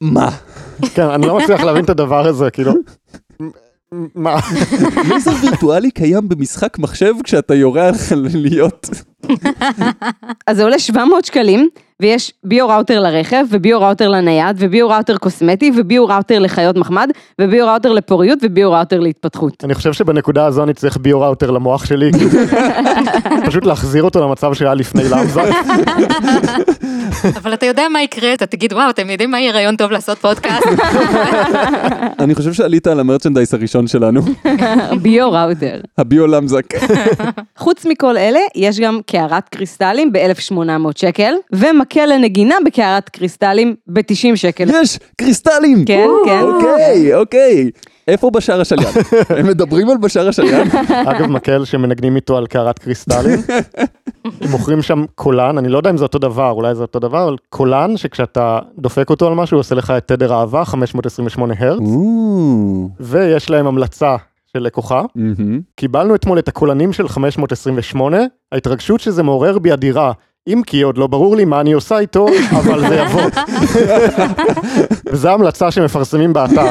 מה? 0.00 0.30
כן, 0.94 1.02
אני 1.02 1.26
לא 1.26 1.38
מצליח 1.38 1.60
להבין 1.60 1.84
את 1.84 1.90
הדבר 1.90 2.26
הזה, 2.26 2.50
כאילו... 2.50 2.72
מה? 4.14 4.40
לייזר 5.08 5.30
וירטואלי 5.42 5.90
קיים 5.90 6.28
במשחק 6.28 6.78
מחשב 6.78 7.14
כשאתה 7.24 7.54
יורה 7.54 7.88
על 7.88 7.94
חלליות. 8.08 8.90
אז 10.46 10.56
זה 10.56 10.62
עולה 10.62 10.78
700 10.78 11.24
שקלים, 11.24 11.68
ויש 12.02 12.32
ביו-ראוטר 12.44 13.00
לרכב, 13.00 13.44
וביו-ראוטר 13.50 14.08
לנייד, 14.08 14.56
וביו-ראוטר 14.58 15.16
קוסמטי, 15.16 15.70
וביו-ראוטר 15.76 16.38
לחיות 16.38 16.76
מחמד, 16.76 17.10
וביו-ראוטר 17.40 17.92
לפוריות, 17.92 18.38
וביו-ראוטר 18.42 19.00
להתפתחות. 19.00 19.64
אני 19.64 19.74
חושב 19.74 19.92
שבנקודה 19.92 20.46
הזו 20.46 20.62
אני 20.62 20.74
צריך 20.74 20.96
ביו-ראוטר 20.96 21.50
למוח 21.50 21.86
שלי. 21.86 22.10
פשוט 23.46 23.66
להחזיר 23.66 24.02
אותו 24.02 24.20
למצב 24.28 24.54
שהיה 24.54 24.74
לפני 24.74 25.02
למזק. 25.10 25.48
אבל 27.36 27.54
אתה 27.54 27.66
יודע 27.66 27.82
מה 27.92 28.02
יקרה, 28.02 28.34
אתה 28.34 28.46
תגיד, 28.46 28.72
וואו, 28.72 28.90
אתם 28.90 29.10
יודעים 29.10 29.30
מה 29.30 29.40
יהיה 29.40 29.52
רעיון 29.52 29.76
טוב 29.76 29.90
לעשות 29.90 30.18
פודקאסט? 30.18 30.66
אני 32.22 32.34
חושב 32.34 32.52
שעלית 32.52 32.86
על 32.86 33.00
המרצ'נדייס 33.00 33.54
הראשון 33.54 33.86
שלנו, 33.86 34.20
ביו-ראוטר. 35.02 35.80
הביו 35.98 36.26
למזק. 36.26 36.64
חוץ 37.56 37.86
מכל 37.86 38.16
אלה, 38.16 38.40
יש 38.54 38.80
גם 38.80 39.00
קערת 39.06 39.48
קריסטלים 39.48 40.12
ב-1800 40.12 40.88
שקל, 40.96 41.32
ומקל 41.88 42.06
לנגינה 42.06 42.54
בקערת 42.66 43.08
קריסטלים 43.08 43.74
ב-90 43.86 44.36
שקל. 44.36 44.68
יש, 44.70 44.98
קריסטלים! 45.16 45.84
כן, 45.84 46.06
כן. 46.24 46.42
אוקיי, 46.42 47.14
אוקיי. 47.14 47.70
איפה 48.08 48.30
בשאר 48.30 48.60
השליין? 48.60 48.88
הם 49.38 49.46
מדברים 49.46 49.90
על 49.90 49.96
בשאר 49.96 50.28
השליין? 50.28 50.68
אגב, 51.10 51.26
מקל 51.26 51.64
שמנגנים 51.64 52.16
איתו 52.16 52.36
על 52.36 52.46
קערת 52.46 52.78
קריסטלים. 52.78 53.38
הם 54.40 54.50
מוכרים 54.50 54.82
שם 54.82 55.04
קולן, 55.14 55.58
אני 55.58 55.68
לא 55.68 55.78
יודע 55.78 55.90
אם 55.90 55.96
זה 55.96 56.04
אותו 56.04 56.18
דבר, 56.18 56.50
אולי 56.50 56.74
זה 56.74 56.82
אותו 56.82 56.98
דבר, 56.98 57.28
אבל 57.28 57.36
קולן 57.48 57.96
שכשאתה 57.96 58.58
דופק 58.78 59.10
אותו 59.10 59.26
על 59.26 59.34
משהו, 59.34 59.54
הוא 59.54 59.60
עושה 59.60 59.74
לך 59.74 59.90
את 59.90 60.08
תדר 60.08 60.34
אהבה, 60.34 60.64
528 60.64 61.54
הרץ, 61.58 61.80
ויש 63.00 63.50
להם 63.50 63.66
המלצה 63.66 64.16
של 64.52 64.58
לקוחה. 64.58 65.02
מהמם. 65.14 65.60
קיבלנו 65.76 66.14
אתמול 66.14 66.38
את 66.38 66.48
הקולנים 66.48 66.92
של 66.92 67.08
528, 67.08 68.18
ההתרגשות 68.52 69.00
שזה 69.00 69.22
מעורר 69.22 69.58
בי 69.58 69.72
אדירה. 69.72 70.12
אם 70.48 70.62
כי 70.66 70.82
עוד 70.82 70.98
לא 70.98 71.06
ברור 71.06 71.36
לי 71.36 71.44
מה 71.44 71.60
אני 71.60 71.72
עושה 71.72 71.98
איתו, 71.98 72.26
אבל 72.50 72.88
זה 72.88 72.94
יבוא. 72.94 73.22
וזו 75.12 75.28
ההמלצה 75.28 75.70
שמפרסמים 75.70 76.32
באתר, 76.32 76.66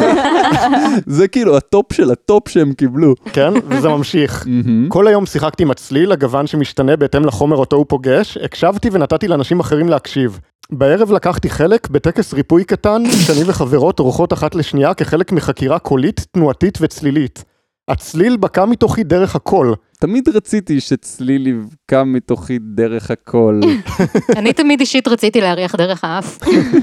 זה 1.05 1.27
כאילו 1.27 1.57
הטופ 1.57 1.93
של 1.93 2.11
הטופ 2.11 2.49
שהם 2.49 2.73
קיבלו. 2.73 3.13
כן? 3.33 3.53
וזה 3.67 3.89
ממשיך. 3.89 4.45
כל 4.87 5.07
היום 5.07 5.25
שיחקתי 5.25 5.63
עם 5.63 5.71
הצליל, 5.71 6.11
הגוון 6.11 6.47
שמשתנה 6.47 6.95
בהתאם 6.95 7.25
לחומר 7.25 7.57
אותו 7.57 7.75
הוא 7.75 7.85
פוגש, 7.87 8.37
הקשבתי 8.37 8.89
ונתתי 8.91 9.27
לאנשים 9.27 9.59
אחרים 9.59 9.89
להקשיב. 9.89 10.39
בערב 10.71 11.11
לקחתי 11.11 11.49
חלק 11.49 11.89
בטקס 11.89 12.33
ריפוי 12.33 12.63
קטן, 12.63 13.03
שאני 13.25 13.41
וחברות 13.45 13.99
עורכות 13.99 14.33
אחת 14.33 14.55
לשנייה 14.55 14.93
כחלק 14.93 15.31
מחקירה 15.31 15.79
קולית, 15.79 16.25
תנועתית 16.31 16.77
וצלילית. 16.81 17.43
הצליל 17.89 18.37
בקע 18.37 18.65
מתוכי 18.65 19.03
דרך 19.03 19.35
הקול. 19.35 19.75
תמיד 19.99 20.29
רציתי 20.29 20.79
שצליל 20.79 21.47
יבקע 21.47 22.03
מתוכי 22.03 22.57
דרך 22.61 23.11
הקול. 23.11 23.59
אני 24.37 24.53
תמיד 24.53 24.79
אישית 24.79 25.07
רציתי 25.07 25.41
להריח 25.41 25.75
דרך 25.75 26.03
האף. 26.03 26.39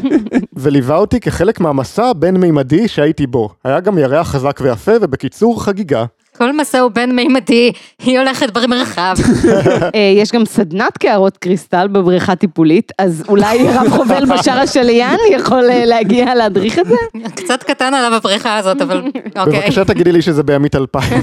וליווה 0.56 0.96
אותי 0.96 1.20
כחלק 1.20 1.60
מהמסע 1.60 2.04
הבין-מימדי 2.04 2.88
שהייתי 2.88 3.26
בו. 3.26 3.48
היה 3.64 3.80
גם 3.80 3.98
ירח 3.98 4.30
חזק 4.30 4.60
ויפה, 4.62 4.92
ובקיצור 5.00 5.64
חגיגה. 5.64 6.04
כל 6.38 6.52
מסע 6.52 6.80
הוא 6.80 6.90
בין-מימדי, 6.90 7.72
היא 8.02 8.18
הולכת 8.18 8.50
במרחב. 8.50 9.14
אה, 9.94 10.12
יש 10.16 10.32
גם 10.32 10.44
סדנת 10.44 10.98
קערות 10.98 11.36
קריסטל 11.36 11.88
בבריכה 11.88 12.36
טיפולית, 12.36 12.92
אז 12.98 13.24
אולי 13.28 13.58
רב 13.68 13.88
חובל 13.88 14.24
בשער 14.24 14.58
השליין 14.58 15.18
יכול 15.30 15.70
אה, 15.70 15.84
להגיע 15.84 16.34
להדריך 16.34 16.78
את 16.78 16.86
זה? 16.86 16.94
קצת 17.36 17.62
קטן 17.62 17.94
עליו 17.94 18.14
הבריכה 18.14 18.56
הזאת, 18.56 18.82
אבל 18.82 19.02
אוקיי. 19.36 19.60
בבקשה 19.60 19.84
תגידי 19.84 20.12
לי 20.12 20.22
שזה 20.22 20.42
בימית 20.42 20.74
אלפיים. 20.74 21.22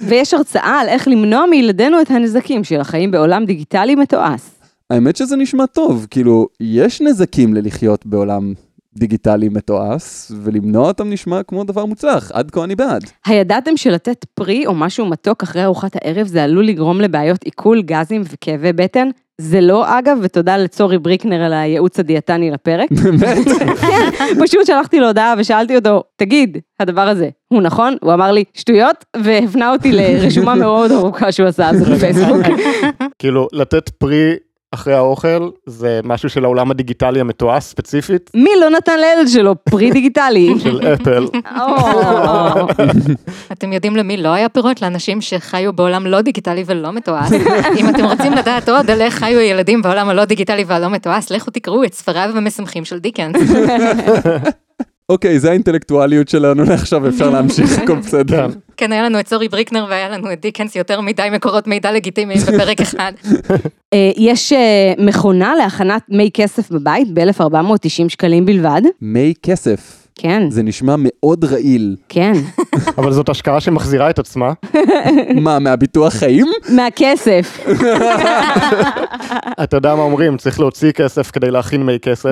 ויש 0.00 0.34
הרצאה 0.34 0.80
על 0.80 0.88
איך 0.88 1.08
למנוע 1.08 1.46
מילדינו 1.50 2.00
את 2.00 2.10
הנזקים 2.10 2.64
של 2.64 2.80
החיים 2.80 3.10
בעולם 3.10 3.44
דיגיטלי 3.44 3.94
מתועש. 3.94 4.40
האמת 4.90 5.16
שזה 5.16 5.36
נשמע 5.36 5.66
טוב, 5.66 6.06
כאילו, 6.10 6.48
יש 6.60 7.00
נזקים 7.00 7.54
ללחיות 7.54 8.06
בעולם 8.06 8.52
דיגיטלי 8.96 9.48
מתועש, 9.48 10.32
ולמנוע 10.42 10.88
אותם 10.88 11.10
נשמע 11.10 11.42
כמו 11.42 11.64
דבר 11.64 11.84
מוצלח, 11.84 12.30
עד 12.34 12.50
כה 12.50 12.64
אני 12.64 12.76
בעד. 12.76 13.04
הידעתם 13.26 13.76
שלתת 13.76 14.24
פרי 14.34 14.66
או 14.66 14.74
משהו 14.74 15.06
מתוק 15.06 15.42
אחרי 15.42 15.64
ארוחת 15.64 15.96
הערב 15.96 16.26
זה 16.26 16.44
עלול 16.44 16.66
לגרום 16.66 17.00
לבעיות 17.00 17.44
עיכול, 17.44 17.82
גזים 17.82 18.22
וכאבי 18.24 18.72
בטן? 18.72 19.08
זה 19.40 19.60
לא 19.60 19.98
אגב, 19.98 20.18
ותודה 20.22 20.56
לצורי 20.56 20.98
בריקנר 20.98 21.42
על 21.42 21.52
הייעוץ 21.52 21.98
הדיאטני 21.98 22.50
לפרק. 22.50 22.90
באמת? 23.02 23.46
פשוט 24.44 24.66
שלחתי 24.66 25.00
לו 25.00 25.06
הודעה 25.06 25.34
ושאלתי 25.38 25.76
אותו, 25.76 26.02
תגיד, 26.16 26.58
הדבר 26.80 27.08
הזה, 27.08 27.28
הוא 27.48 27.62
נכון? 27.62 27.96
הוא 28.02 28.14
אמר 28.14 28.32
לי, 28.32 28.44
שטויות, 28.54 29.04
והפנה 29.16 29.72
אותי 29.72 29.92
לרשומה 29.92 30.54
מאוד 30.54 30.92
ארוכה 30.92 31.32
שהוא 31.32 31.48
עשה 31.48 31.70
זה 31.74 31.94
בפייסבוק. 31.94 32.42
כאילו, 33.18 33.48
לתת 33.52 33.88
פרי 33.88 34.34
אחרי 34.74 34.94
האוכל, 34.94 35.50
זה 35.66 36.00
משהו 36.04 36.28
של 36.28 36.44
העולם 36.44 36.70
הדיגיטלי 36.70 37.20
המתועש 37.20 37.64
ספציפית, 37.64 38.30
מי 38.34 38.50
לא 38.60 38.70
נתן 38.70 39.00
לילד 39.00 39.28
שלו 39.28 39.54
פרי 39.70 39.90
דיגיטלי? 39.90 40.54
של 40.64 40.80
אפל. 40.94 41.26
אתם 43.52 43.72
יודעים 43.72 43.96
למי 43.96 44.16
לא 44.16 44.28
היה 44.28 44.48
פירות? 44.48 44.82
לאנשים 44.82 45.20
שחיו 45.20 45.72
בעולם 45.72 46.06
לא 46.06 46.20
דיגיטלי 46.20 46.64
ולא 46.66 46.92
מתועש. 46.92 47.30
אם 47.78 47.88
אתם 47.88 48.04
רוצים 48.04 48.32
לדעת 48.32 48.68
עוד 48.68 48.90
על 48.90 49.00
איך 49.00 49.14
חיו 49.14 49.40
ילדים 49.40 49.82
בעולם 49.82 50.08
הלא 50.08 50.24
דיגיטלי 50.24 50.64
והלא 50.66 50.90
מתועש, 50.90 51.32
לכו 51.32 51.50
תקראו 51.50 51.84
את 51.84 51.94
ספריו 51.94 52.30
המשמחים 52.34 52.84
של 52.84 52.98
דיקנס. 52.98 53.36
אוקיי, 55.08 55.38
זה 55.38 55.50
האינטלקטואליות 55.50 56.28
שלנו 56.28 56.64
לעכשיו, 56.70 57.08
אפשר 57.08 57.30
להמשיך, 57.30 57.78
הכל 57.82 57.96
בסדר. 57.96 58.48
כן. 58.50 58.58
כן, 58.76 58.92
היה 58.92 59.02
לנו 59.02 59.20
את 59.20 59.28
סורי 59.28 59.48
בריקנר 59.48 59.86
והיה 59.90 60.08
לנו 60.08 60.32
את 60.32 60.40
דיקנס, 60.40 60.76
יותר 60.76 61.00
מדי 61.00 61.28
מקורות 61.32 61.66
מידע 61.66 61.92
לגיטימיים 61.92 62.40
בפרק 62.48 62.80
אחד. 62.80 63.12
אה, 63.92 64.10
יש 64.16 64.52
אה, 64.52 64.92
מכונה 64.98 65.54
להכנת 65.54 66.02
מי 66.08 66.30
כסף 66.34 66.70
בבית 66.70 67.14
ב-1490 67.14 68.08
שקלים 68.08 68.46
בלבד. 68.46 68.82
מי 69.02 69.34
כסף. 69.42 70.03
כן, 70.18 70.50
זה 70.50 70.62
נשמע 70.62 70.94
מאוד 70.98 71.44
רעיל. 71.44 71.96
כן. 72.08 72.32
אבל 72.98 73.12
זאת 73.12 73.28
השקעה 73.28 73.60
שמחזירה 73.60 74.10
את 74.10 74.18
עצמה. 74.18 74.52
מה, 75.34 75.58
מהביטוח 75.58 76.12
חיים? 76.12 76.46
מהכסף. 76.68 77.66
אתה 79.62 79.76
יודע 79.76 79.94
מה 79.94 80.02
אומרים, 80.02 80.36
צריך 80.36 80.60
להוציא 80.60 80.92
כסף 80.92 81.30
כדי 81.30 81.50
להכין 81.50 81.82
מי 81.86 81.98
כסף. 81.98 82.30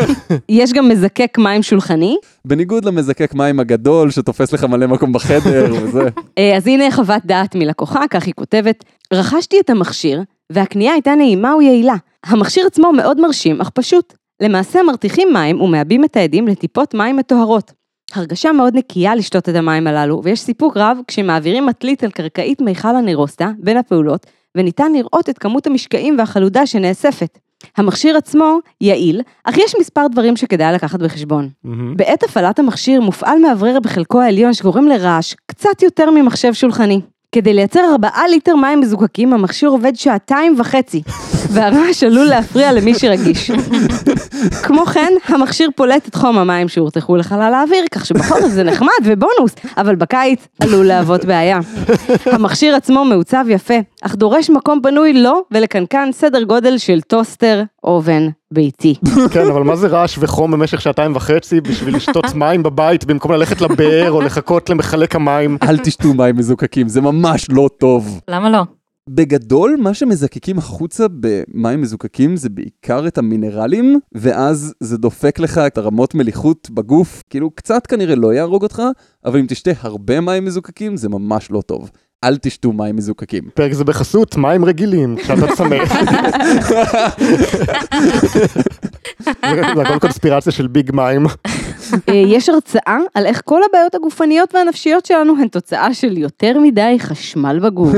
יש 0.48 0.72
גם 0.72 0.88
מזקק 0.88 1.38
מים 1.38 1.62
שולחני. 1.62 2.16
בניגוד 2.44 2.84
למזקק 2.84 3.34
מים 3.34 3.60
הגדול 3.60 4.10
שתופס 4.10 4.52
לך 4.52 4.64
מלא 4.64 4.86
מקום 4.86 5.12
בחדר 5.12 5.74
וזה. 5.82 6.08
אה, 6.38 6.56
אז 6.56 6.66
הנה 6.66 6.90
חוות 6.90 7.22
דעת 7.24 7.54
מלקוחה, 7.54 8.00
כך 8.10 8.26
היא 8.26 8.34
כותבת, 8.34 8.84
רכשתי 9.12 9.56
את 9.60 9.70
המכשיר, 9.70 10.22
והקנייה 10.52 10.92
הייתה 10.92 11.14
נעימה 11.14 11.56
ויעילה. 11.56 11.96
המכשיר 12.26 12.66
עצמו 12.66 12.92
מאוד 12.92 13.20
מרשים, 13.20 13.60
אך 13.60 13.70
פשוט. 13.74 14.14
למעשה 14.40 14.82
מרתיחים 14.82 15.28
מים 15.32 15.60
ומעבים 15.60 16.04
את 16.04 16.16
העדים 16.16 16.48
לטיפות 16.48 16.94
מים 16.94 17.16
מטוהרות. 17.16 17.72
הרגשה 18.14 18.52
מאוד 18.52 18.76
נקייה 18.76 19.14
לשתות 19.14 19.48
את 19.48 19.54
המים 19.54 19.86
הללו, 19.86 20.20
ויש 20.24 20.40
סיפוק 20.40 20.76
רב 20.76 20.98
כשמעבירים 21.08 21.66
מטלית 21.66 22.04
על 22.04 22.10
קרקעית 22.10 22.60
מיכל 22.60 22.96
הנירוסטה 22.96 23.50
בין 23.58 23.76
הפעולות, 23.76 24.26
וניתן 24.56 24.92
לראות 24.92 25.28
את 25.30 25.38
כמות 25.38 25.66
המשקעים 25.66 26.18
והחלודה 26.18 26.66
שנאספת. 26.66 27.38
המכשיר 27.76 28.16
עצמו 28.16 28.58
יעיל, 28.80 29.20
אך 29.44 29.58
יש 29.58 29.74
מספר 29.80 30.06
דברים 30.06 30.36
שכדאי 30.36 30.74
לקחת 30.74 31.00
בחשבון. 31.00 31.48
מהמם. 31.64 31.96
בעת 31.96 32.22
הפעלת 32.22 32.58
המכשיר 32.58 33.00
מופעל 33.00 33.38
מאוורר 33.38 33.80
בחלקו 33.80 34.20
העליון 34.20 34.54
שגורם 34.54 34.88
לרעש 34.88 35.34
קצת 35.46 35.82
יותר 35.82 36.10
ממחשב 36.10 36.52
שולחני. 36.52 37.00
כדי 37.34 37.54
לייצר 37.54 37.80
4 37.92 38.08
ליטר 38.30 38.56
מים 38.56 38.80
מזוקקים, 38.80 39.32
המכשיר 39.32 39.68
עובד 39.68 39.96
שעתיים 39.96 40.54
וחצי, 40.58 41.02
והרעש 41.50 42.02
עלול 42.02 42.26
להפריע 42.26 42.72
למי 42.72 42.94
שרגיש. 42.94 43.50
כמו 44.62 44.86
כן, 44.86 45.12
המכשיר 45.28 45.70
פולט 45.76 46.08
את 46.08 46.14
חום 46.14 46.38
המים 46.38 46.68
שהורתחו 46.68 47.16
לחלל 47.16 47.54
האוויר, 47.54 47.84
כך 47.90 48.06
שבחורף 48.06 48.46
זה 48.46 48.62
נחמד 48.62 48.88
ובונוס, 49.04 49.54
אבל 49.76 49.94
בקיץ 49.94 50.46
עלול 50.60 50.86
להוות 50.86 51.24
בעיה. 51.24 51.58
המכשיר 52.26 52.76
עצמו 52.76 53.04
מעוצב 53.04 53.44
יפה, 53.48 53.74
אך 54.02 54.14
דורש 54.14 54.50
מקום 54.50 54.80
פנוי 54.82 55.12
לו 55.12 55.42
ולקנקן 55.50 56.08
סדר 56.12 56.42
גודל 56.42 56.78
של 56.78 57.00
טוסטר 57.00 57.62
אובן 57.84 58.28
ביתי. 58.54 58.94
כן, 59.32 59.46
אבל 59.46 59.62
מה 59.62 59.76
זה 59.76 59.86
רעש 59.86 60.18
וחום 60.18 60.50
במשך 60.50 60.80
שעתיים 60.80 61.16
וחצי 61.16 61.60
בשביל 61.60 61.96
לשתות 61.96 62.34
מים 62.40 62.62
בבית 62.62 63.04
במקום 63.04 63.32
ללכת 63.32 63.60
לבאר 63.60 64.10
או 64.10 64.20
לחכות 64.20 64.70
למחלק 64.70 65.14
המים? 65.16 65.58
אל 65.62 65.78
תשתו 65.78 66.14
מים 66.14 66.36
מזוקקים, 66.36 66.88
זה 66.88 67.00
ממש 67.00 67.46
לא 67.50 67.68
טוב. 67.78 68.20
למה 68.28 68.50
לא? 68.50 68.62
בגדול, 69.10 69.76
מה 69.80 69.94
שמזקקים 69.94 70.58
החוצה 70.58 71.06
במים 71.20 71.80
מזוקקים 71.80 72.36
זה 72.36 72.48
בעיקר 72.48 73.06
את 73.06 73.18
המינרלים, 73.18 74.00
ואז 74.14 74.74
זה 74.80 74.98
דופק 74.98 75.38
לך 75.38 75.58
את 75.58 75.78
הרמות 75.78 76.14
מליחות 76.14 76.70
בגוף. 76.70 77.22
כאילו, 77.30 77.50
קצת 77.50 77.86
כנראה 77.86 78.14
לא 78.14 78.34
יהרוג 78.34 78.62
אותך, 78.62 78.82
אבל 79.24 79.38
אם 79.38 79.46
תשתה 79.48 79.70
הרבה 79.80 80.20
מים 80.20 80.44
מזוקקים, 80.44 80.96
זה 80.96 81.08
ממש 81.08 81.50
לא 81.50 81.60
טוב. 81.60 81.90
אל 82.24 82.36
תשתו 82.36 82.72
מים 82.72 82.96
מזוקקים. 82.96 83.44
פרק 83.54 83.72
זה 83.72 83.84
בחסות 83.84 84.36
מים 84.36 84.64
רגילים, 84.64 85.16
כשאתה 85.16 85.56
צמא. 85.56 85.76
זה 89.50 89.60
הכל 89.66 89.98
קונספירציה 89.98 90.52
של 90.52 90.66
ביג 90.66 90.90
מים. 90.94 91.26
אה, 92.08 92.14
יש 92.14 92.48
הרצאה 92.48 92.98
על 93.14 93.26
איך 93.26 93.42
כל 93.44 93.60
הבעיות 93.68 93.94
הגופניות 93.94 94.54
והנפשיות 94.54 95.06
שלנו 95.06 95.34
הן 95.40 95.48
תוצאה 95.48 95.94
של 95.94 96.18
יותר 96.18 96.58
מדי 96.58 96.96
חשמל 96.98 97.58
בגוף. 97.62 97.96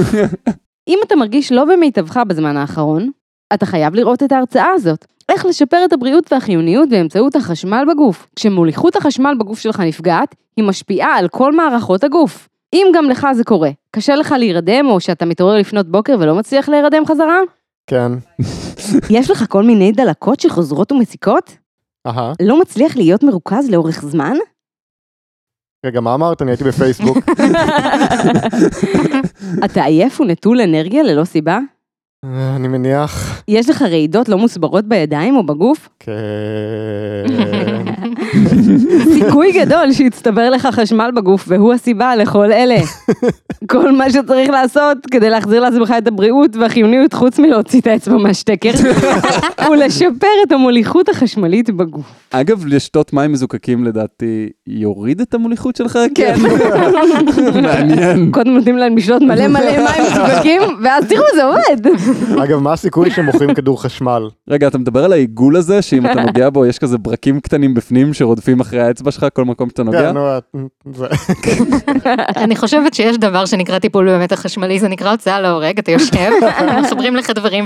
אם 0.88 0.98
אתה 1.06 1.16
מרגיש 1.16 1.52
לא 1.52 1.64
במיטבך 1.64 2.20
בזמן 2.28 2.56
האחרון, 2.56 3.10
אתה 3.54 3.66
חייב 3.66 3.94
לראות 3.94 4.22
את 4.22 4.32
ההרצאה 4.32 4.70
הזאת. 4.74 5.06
איך 5.28 5.46
לשפר 5.46 5.84
את 5.84 5.92
הבריאות 5.92 6.32
והחיוניות 6.32 6.88
באמצעות 6.88 7.36
החשמל 7.36 7.84
בגוף. 7.90 8.26
כשמוליכות 8.36 8.96
החשמל 8.96 9.34
בגוף 9.38 9.58
שלך 9.58 9.80
נפגעת, 9.80 10.34
היא 10.56 10.64
משפיעה 10.64 11.18
על 11.18 11.28
כל 11.28 11.52
מערכות 11.52 12.04
הגוף. 12.04 12.48
אם 12.72 12.86
גם 12.94 13.10
לך 13.10 13.26
זה 13.32 13.44
קורה, 13.44 13.70
קשה 13.90 14.14
לך 14.14 14.34
להירדם 14.38 14.86
או 14.90 15.00
שאתה 15.00 15.24
מתעורר 15.24 15.58
לפנות 15.58 15.88
בוקר 15.88 16.16
ולא 16.20 16.34
מצליח 16.34 16.68
להירדם 16.68 17.06
חזרה? 17.06 17.38
כן. 17.86 18.12
יש 19.10 19.30
לך 19.30 19.44
כל 19.48 19.62
מיני 19.62 19.92
דלקות 19.92 20.40
שחוזרות 20.40 20.92
ומציקות? 20.92 21.56
אהה. 22.06 22.32
לא 22.42 22.60
מצליח 22.60 22.96
להיות 22.96 23.22
מרוכז 23.22 23.70
לאורך 23.70 24.04
זמן? 24.04 24.36
רגע, 25.86 26.00
מה 26.00 26.14
אמרת? 26.14 26.42
אני 26.42 26.50
הייתי 26.50 26.64
בפייסבוק. 26.64 27.18
אתה 29.64 29.84
עייף 29.84 30.20
ונטול 30.20 30.60
אנרגיה 30.60 31.02
ללא 31.02 31.24
סיבה? 31.24 31.58
אני 32.56 32.68
מניח, 32.68 33.42
יש 33.48 33.70
לך 33.70 33.82
רעידות 33.82 34.28
לא 34.28 34.38
מוסברות 34.38 34.84
בידיים 34.84 35.36
או 35.36 35.46
בגוף? 35.46 35.88
כן. 35.98 36.12
סיכוי 39.04 39.52
גדול 39.52 39.92
שיצטבר 39.92 40.50
לך 40.50 40.66
חשמל 40.66 41.10
בגוף 41.14 41.44
והוא 41.48 41.72
הסיבה 41.72 42.16
לכל 42.16 42.52
אלה. 42.52 42.76
כל 43.70 43.92
מה 43.92 44.10
שצריך 44.10 44.50
לעשות 44.50 44.98
כדי 45.10 45.30
להחזיר 45.30 45.60
לעצמך 45.60 45.94
את 45.98 46.06
הבריאות 46.06 46.56
והחיוניות 46.56 47.12
חוץ 47.12 47.38
מלהוציא 47.38 47.80
את 47.80 47.86
האצבע 47.86 48.16
מהשטקר, 48.16 48.70
הוא 49.66 49.76
לשפר 49.76 50.26
את 50.46 50.52
המוליכות 50.52 51.08
החשמלית 51.08 51.70
בגוף. 51.70 52.06
אגב, 52.30 52.66
לשתות 52.66 53.12
מים 53.12 53.32
מזוקקים 53.32 53.84
לדעתי 53.84 54.48
יוריד 54.66 55.20
את 55.20 55.34
המוליכות 55.34 55.76
שלך? 55.76 55.98
כן. 56.14 56.34
מעניין. 57.62 58.30
קודם 58.32 58.54
נותנים 58.54 58.76
להם 58.76 58.96
לשתות 58.96 59.22
מלא 59.22 59.48
מלא 59.48 59.76
מים 59.76 60.02
מסוגקים, 60.12 60.62
ואז 60.82 61.04
תראו 61.08 61.24
זה 61.34 61.44
עובד. 61.44 61.86
אגב, 62.44 62.58
מה 62.58 62.72
הסיכוי 62.72 63.10
שמוכרים 63.10 63.54
כדור 63.54 63.82
חשמל? 63.82 64.28
רגע, 64.50 64.68
אתה 64.68 64.78
מדבר 64.78 65.04
על 65.04 65.12
העיגול 65.12 65.56
הזה, 65.56 65.82
שאם 65.82 66.06
אתה 66.06 66.22
נוגע 66.22 66.50
בו, 66.50 66.66
יש 66.66 66.78
כזה 66.78 66.98
ברקים 66.98 67.40
קטנים 67.40 67.74
בפנים 67.74 68.14
שרודפים 68.14 68.60
אחרי 68.60 68.80
האצבע 68.86 69.10
שלך 69.10 69.26
כל 69.34 69.44
מקום 69.44 69.68
שאתה 69.68 69.82
נוגע? 69.82 69.98
כן, 70.08 70.14
נו, 70.14 70.38
את- 70.38 70.44
זה- 70.94 71.06
אני 72.44 72.56
חושבת 72.56 72.94
שיש 72.94 73.16
דבר 73.16 73.46
שנקרא 73.46 73.78
טיפול 73.78 74.14
במתח 74.14 74.40
חשמלי, 74.40 74.80
זה 74.80 74.88
נקרא 74.88 75.10
הוצאה 75.10 75.40
להורג, 75.40 75.78
אתה 75.78 75.90
יושב, 75.92 76.30
מחברים 76.84 77.16
לך 77.16 77.30
דברים. 77.30 77.64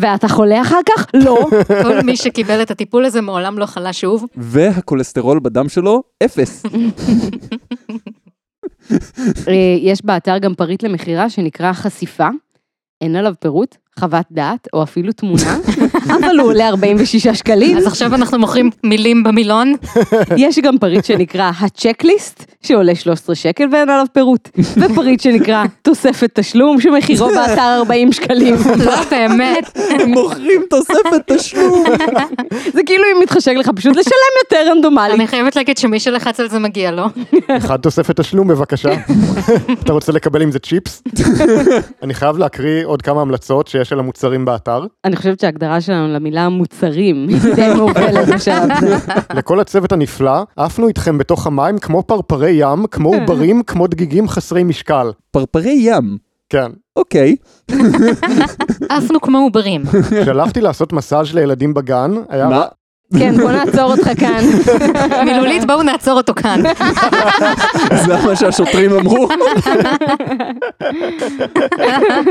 ואתה 0.00 0.28
חולה 0.28 0.62
אחר 0.62 0.78
כך? 0.88 1.06
לא. 1.14 1.46
כל 1.82 2.00
מי 2.02 2.16
שקיבל 2.16 2.62
את 2.62 2.70
הטיפול 2.70 3.04
הזה 3.04 3.20
מעולם 3.20 3.58
לא 3.58 3.66
חלה 3.66 3.92
שוב. 3.92 4.24
והכולסטרול 4.36 5.38
בדם 5.38 5.68
שלו, 5.68 6.02
אפס. 6.24 6.62
אה, 9.48 9.52
יש 9.80 10.04
באתר 10.04 10.38
גם 10.38 10.54
פריט 10.54 10.82
למכירה 10.82 11.30
שנקרא 11.30 11.72
חשיפה, 11.72 12.28
אין 13.00 13.16
עליו 13.16 13.32
פירוט, 13.40 13.76
חוות 14.00 14.26
דעת 14.30 14.68
או 14.72 14.82
אפילו 14.82 15.12
תמונה, 15.12 15.58
אבל 16.18 16.38
הוא 16.40 16.48
עולה 16.50 16.68
46 16.68 17.26
שקלים. 17.26 17.76
אז 17.76 17.86
עכשיו 17.86 18.14
אנחנו 18.14 18.38
מוכרים 18.38 18.70
מילים 18.84 19.22
במילון. 19.22 19.74
יש 20.36 20.58
גם 20.58 20.78
פריט 20.78 21.04
שנקרא 21.04 21.50
הצ'קליסט, 21.60 22.44
שעולה 22.62 22.94
13 22.94 23.34
שקל 23.34 23.64
ואין 23.72 23.90
עליו 23.90 24.06
פירוט. 24.12 24.48
ופריט 24.80 25.20
שנקרא 25.20 25.64
תוספת 25.82 26.30
תשלום, 26.34 26.80
שמחירו 26.80 27.28
באתר 27.28 27.76
40 27.78 28.12
שקלים. 28.12 28.54
לא 28.84 28.94
באמת. 29.10 29.78
מוכרים 30.06 30.62
תוספת 30.70 31.32
תשלום. 31.32 31.84
זה 32.72 32.80
כאילו 32.86 33.04
אם 33.16 33.22
מתחשק 33.22 33.54
לך 33.56 33.70
פשוט 33.76 33.96
לשלם 33.96 34.12
יותר 34.44 34.70
רנדומלי. 34.70 35.14
אני 35.14 35.26
חייבת 35.26 35.56
להגיד 35.56 35.78
שמי 35.78 36.00
שלחץ 36.00 36.40
על 36.40 36.48
זה 36.48 36.58
מגיע 36.58 36.90
לו. 36.90 37.04
אחד 37.48 37.76
תוספת 37.76 38.20
תשלום 38.20 38.48
בבקשה. 38.48 38.94
אתה 39.82 39.92
רוצה 39.92 40.12
לקבל 40.12 40.42
עם 40.42 40.50
זה 40.50 40.58
צ'יפס? 40.58 41.02
אני 42.02 42.14
חייב 42.14 42.38
להקריא 42.38 42.86
עוד 42.86 43.02
כמה 43.02 43.20
המלצות 43.20 43.68
שיש 43.68 43.85
על 43.92 43.98
המוצרים 43.98 44.44
באתר. 44.44 44.86
אני 45.04 45.16
חושבת 45.16 45.40
שההגדרה 45.40 45.80
שלנו 45.80 46.14
למילה 46.14 46.48
מוצרים 46.48 47.26
היא 47.28 47.54
די 47.54 47.74
מעורפלת 47.76 48.28
בשלב 48.34 48.68
זה. 48.80 48.96
לכל 49.34 49.60
הצוות 49.60 49.92
הנפלא, 49.92 50.42
עפנו 50.56 50.88
איתכם 50.88 51.18
בתוך 51.18 51.46
המים 51.46 51.78
כמו 51.78 52.02
פרפרי 52.02 52.50
ים, 52.50 52.86
כמו 52.86 53.14
עוברים, 53.14 53.62
כמו 53.62 53.86
דגיגים 53.86 54.28
חסרי 54.28 54.64
משקל. 54.64 55.10
פרפרי 55.30 55.76
ים. 55.80 56.18
כן. 56.48 56.70
אוקיי. 56.96 57.36
עפנו 58.88 59.20
כמו 59.20 59.38
עוברים. 59.38 59.82
כשהלכתי 60.22 60.60
לעשות 60.60 60.92
מסאז' 60.92 61.34
לילדים 61.34 61.74
בגן, 61.74 62.14
היה... 62.28 62.48
מה? 62.48 62.64
כן, 63.18 63.36
בוא 63.36 63.50
נעצור 63.50 63.92
אותך 63.92 64.10
כאן. 64.18 64.44
מילולית 65.24 65.66
בואו 65.66 65.82
נעצור 65.82 66.14
אותו 66.16 66.34
כאן. 66.34 66.62
זה 68.06 68.16
מה 68.26 68.36
שהשוטרים 68.36 68.92
אמרו. 68.92 69.28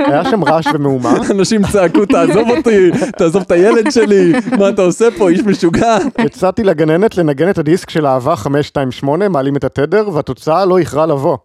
היה 0.07 0.25
שם 0.31 0.43
רעש 0.43 0.67
ומהומה. 0.73 1.13
אנשים 1.31 1.61
צעקו, 1.71 2.05
תעזוב 2.05 2.49
אותי, 2.49 2.91
תעזוב 3.17 3.41
את 3.41 3.51
הילד 3.51 3.91
שלי, 3.91 4.33
מה 4.57 4.69
אתה 4.69 4.81
עושה 4.81 5.05
פה, 5.17 5.29
איש 5.29 5.41
משוגע. 5.41 5.97
הצעתי 6.19 6.63
לגננת 6.63 7.17
לנגן 7.17 7.49
את 7.49 7.57
הדיסק 7.57 7.89
של 7.89 8.07
אהבה 8.07 8.35
528, 8.35 9.29
מעלים 9.29 9.55
את 9.55 9.63
התדר, 9.63 10.09
והתוצאה 10.13 10.65
לא 10.65 10.77
איחרה 10.77 11.05
לבוא. 11.05 11.37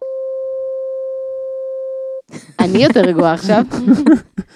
אני 2.59 2.83
יותר 2.83 3.01
רגועה 3.01 3.33
עכשיו. 3.33 3.63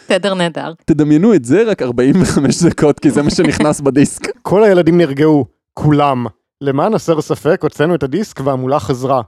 תדר 0.07 0.33
נהדר. 0.33 0.73
תדמיינו 0.85 1.33
את 1.33 1.45
זה 1.45 1.63
רק 1.63 1.81
45 1.81 2.63
דקות, 2.63 2.99
כי 2.99 3.11
זה 3.11 3.21
מה 3.21 3.29
שנכנס 3.29 3.81
בדיסק. 3.81 4.27
כל 4.41 4.63
הילדים 4.63 4.97
נרגעו, 4.97 5.45
כולם. 5.73 6.25
למען 6.61 6.93
הסר 6.93 7.21
ספק, 7.21 7.59
הוצאנו 7.63 7.95
את 7.95 8.03
הדיסק 8.03 8.39
והמולה 8.43 8.79
חזרה. 8.79 9.21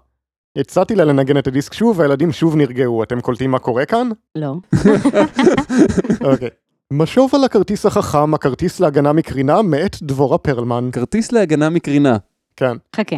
הצעתי 0.57 0.95
לה 0.95 1.05
לנגן 1.05 1.37
את 1.37 1.47
הדיסק 1.47 1.73
שוב, 1.73 1.99
והילדים 1.99 2.31
שוב 2.31 2.55
נרגעו. 2.55 3.03
אתם 3.03 3.21
קולטים 3.21 3.51
מה 3.51 3.59
קורה 3.59 3.85
כאן? 3.85 4.09
לא. 4.35 4.53
אוקיי. 6.31 6.49
משוב 6.91 7.31
על 7.35 7.43
הכרטיס 7.43 7.85
החכם, 7.85 8.33
הכרטיס 8.33 8.79
להגנה 8.79 9.13
מקרינה, 9.13 9.61
מאת 9.61 9.95
דבורה 10.01 10.37
פרלמן. 10.37 10.89
כרטיס 10.91 11.31
להגנה 11.31 11.69
מקרינה. 11.69 12.17
כן. 12.55 12.77
חכה. 12.95 13.15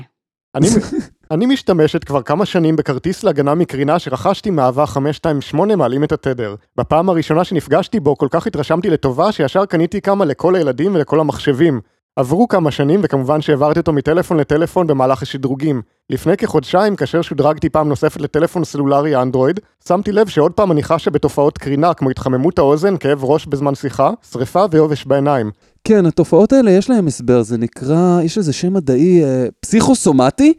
אני, 0.56 0.68
אני 1.32 1.46
משתמשת 1.46 2.04
כבר 2.04 2.22
כמה 2.22 2.46
שנים 2.46 2.76
בכרטיס 2.76 3.24
להגנה 3.24 3.56
מקרינה 3.56 4.00
שרכשתי 4.00 4.50
מאהבה 4.50 4.86
528 4.86 5.76
מעלים 5.76 6.04
את 6.04 6.12
התדר. 6.12 6.56
בפעם 6.78 7.10
הראשונה 7.10 7.44
שנפגשתי 7.44 8.00
בו 8.00 8.18
כל 8.18 8.28
כך 8.32 8.48
התרשמתי 8.48 8.90
לטובה 8.90 9.32
שישר 9.32 9.66
קניתי 9.66 10.02
כמה 10.02 10.26
לכל 10.26 10.56
הילדים 10.56 10.96
ולכל 10.96 11.20
המחשבים. 11.20 11.82
עברו 12.16 12.48
כמה 12.48 12.72
שנים 12.72 13.00
וכמובן 13.04 13.42
שהעברתי 13.42 13.80
אותו 13.80 13.94
מטלפון 13.94 14.38
לטלפון 14.38 14.88
במהלך 14.88 15.22
השדרוגים. 15.22 15.82
לפני 16.10 16.38
כחודשיים, 16.38 16.96
כאשר 16.96 17.22
שודרגתי 17.22 17.70
פעם 17.70 17.90
נוספת 17.90 18.22
לטלפון 18.22 18.64
סלולרי 18.64 19.16
אנדרואיד, 19.16 19.60
שמתי 19.88 20.12
לב 20.12 20.28
שעוד 20.28 20.52
פעם 20.52 20.72
אני 20.72 20.84
חשה 20.84 21.12
בתופעות 21.12 21.58
קרינה 21.58 21.94
כמו 21.94 22.10
התחממות 22.10 22.60
האוזן, 22.60 22.98
כאב 22.98 23.24
ראש 23.24 23.46
בזמן 23.46 23.76
שיחה, 23.76 24.12
שריפה 24.32 24.66
ויובש 24.72 25.06
בעיניים. 25.06 25.52
כן, 25.84 26.06
התופעות 26.06 26.54
האלה 26.54 26.72
יש 26.72 26.90
להם 26.90 27.08
הסבר, 27.08 27.42
זה 27.42 27.58
נקרא, 27.58 28.22
יש 28.24 28.38
איזה 28.38 28.54
שם 28.54 28.74
מדעי, 28.74 29.24
אה, 29.24 29.46
פסיכוסומטי? 29.60 30.54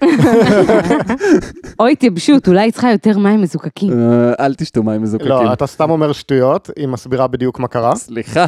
או 1.80 1.86
התייבשות, 1.86 2.48
אולי 2.48 2.60
היא 2.60 2.72
צריכה 2.72 2.92
יותר 2.92 3.18
מים 3.18 3.42
מזוקקים. 3.42 3.92
אה, 3.92 4.32
אל 4.46 4.54
תשתו 4.54 4.82
מים 4.82 5.02
מזוקקים. 5.02 5.30
לא, 5.30 5.52
אתה 5.52 5.66
סתם 5.66 5.90
אומר 5.90 6.12
שטויות, 6.12 6.70
היא 6.76 6.88
מסבירה 6.88 7.26
בדיוק 7.26 7.58
מה 7.58 7.68
קרה. 7.68 7.96
סליחה. 7.96 8.44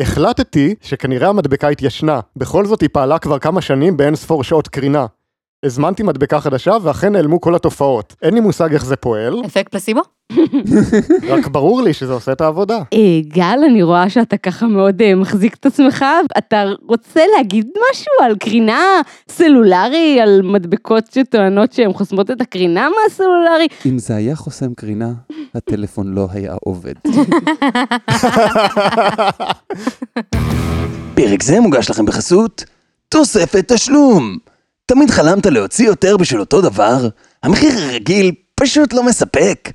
החלטתי 0.00 0.74
שכנראה 0.80 1.28
המדבקה 1.28 1.68
התיישנה, 1.68 2.20
בכל 2.36 2.66
זאת 2.66 2.80
היא 2.80 2.88
פעלה 2.92 3.18
כבר 3.18 3.38
כמה 3.38 3.60
שנים 3.60 3.96
באין 3.96 4.16
ספור 4.16 4.44
שעות 4.44 4.68
קרינה. 4.68 5.06
הזמנתי 5.66 6.02
מדבקה 6.02 6.40
חדשה 6.40 6.76
ואכן 6.82 7.12
נעלמו 7.12 7.40
כל 7.40 7.54
התופעות. 7.54 8.14
אין 8.22 8.34
לי 8.34 8.40
מושג 8.40 8.72
איך 8.72 8.84
זה 8.84 8.96
פועל, 8.96 9.42
אפקט 9.46 9.72
פלסיבו? 9.72 10.00
רק 11.32 11.46
ברור 11.46 11.82
לי 11.82 11.92
שזה 11.92 12.12
עושה 12.12 12.32
את 12.32 12.40
העבודה. 12.40 12.78
אה, 12.92 13.20
גל, 13.22 13.58
אני 13.70 13.82
רואה 13.82 14.10
שאתה 14.10 14.36
ככה 14.36 14.66
מאוד 14.66 15.02
אה, 15.02 15.14
מחזיק 15.14 15.54
את 15.54 15.66
עצמך. 15.66 16.04
אתה 16.38 16.64
רוצה 16.88 17.20
להגיד 17.36 17.66
משהו 17.90 18.12
על 18.22 18.36
קרינה 18.36 19.00
סלולרי, 19.28 20.20
על 20.20 20.40
מדבקות 20.42 21.04
שטוענות 21.14 21.72
שהן 21.72 21.92
חוסמות 21.92 22.30
את 22.30 22.40
הקרינה 22.40 22.88
מהסלולרי? 22.88 23.66
אם 23.86 23.98
זה 23.98 24.16
היה 24.16 24.36
חוסם 24.36 24.74
קרינה, 24.74 25.12
הטלפון 25.54 26.14
לא 26.14 26.28
היה 26.32 26.54
עובד. 26.64 26.94
פרק 31.16 31.42
זה 31.42 31.60
מוגש 31.60 31.90
לכם 31.90 32.06
בחסות 32.06 32.64
תוספת 33.08 33.72
תשלום. 33.72 34.36
תמיד 34.86 35.10
חלמת 35.10 35.46
להוציא 35.46 35.86
יותר 35.86 36.16
בשביל 36.16 36.40
אותו 36.40 36.60
דבר? 36.60 37.08
המחיר 37.42 37.72
הרגיל 37.78 38.32
פשוט 38.54 38.92
לא 38.92 39.02
מספק. 39.02 39.70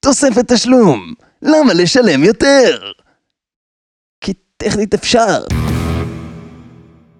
תוספת 0.00 0.52
תשלום. 0.52 1.12
למה 1.42 1.74
לשלם 1.74 2.24
יותר? 2.24 2.90
כי 4.20 4.32
טכנית 4.56 4.94
אפשר. 4.94 5.38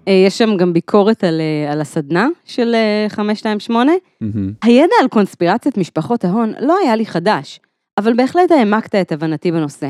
אה, 0.07 0.13
יש 0.27 0.37
שם 0.37 0.57
גם 0.57 0.73
ביקורת 0.73 1.23
על, 1.23 1.41
אה, 1.41 1.71
על 1.71 1.81
הסדנה 1.81 2.27
של 2.45 2.75
אה, 2.75 3.09
528. 3.09 3.91
מהמם. 4.21 4.53
הידע 4.63 4.95
על 5.01 5.07
קונספירציית 5.07 5.77
משפחות 5.77 6.25
ההון 6.25 6.53
לא 6.59 6.77
היה 6.83 6.95
לי 6.95 7.05
חדש, 7.05 7.59
אבל 7.97 8.13
בהחלט 8.13 8.51
העמקת 8.51 8.95
את 8.95 9.11
הבנתי 9.11 9.51
בנושא. 9.51 9.89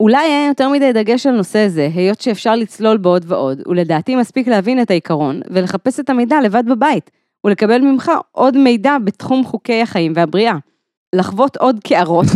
אולי 0.00 0.26
היה 0.26 0.46
יותר 0.48 0.68
מדי 0.68 0.92
דגש 0.92 1.26
על 1.26 1.36
נושא 1.36 1.68
זה, 1.68 1.88
היות 1.94 2.20
שאפשר 2.20 2.54
לצלול 2.54 2.96
בו 2.96 3.08
עוד 3.08 3.24
ועוד, 3.28 3.62
ולדעתי 3.68 4.16
מספיק 4.16 4.48
להבין 4.48 4.82
את 4.82 4.90
העיקרון, 4.90 5.40
ולחפש 5.50 6.00
את 6.00 6.10
המידע 6.10 6.40
לבד 6.40 6.62
בבית, 6.66 7.10
ולקבל 7.44 7.80
ממך 7.80 8.10
עוד 8.32 8.56
מידע 8.56 8.96
בתחום 9.04 9.44
חוקי 9.44 9.82
החיים 9.82 10.12
והבריאה. 10.16 10.56
לחוות 11.14 11.56
עוד 11.56 11.76
קערות, 11.84 12.26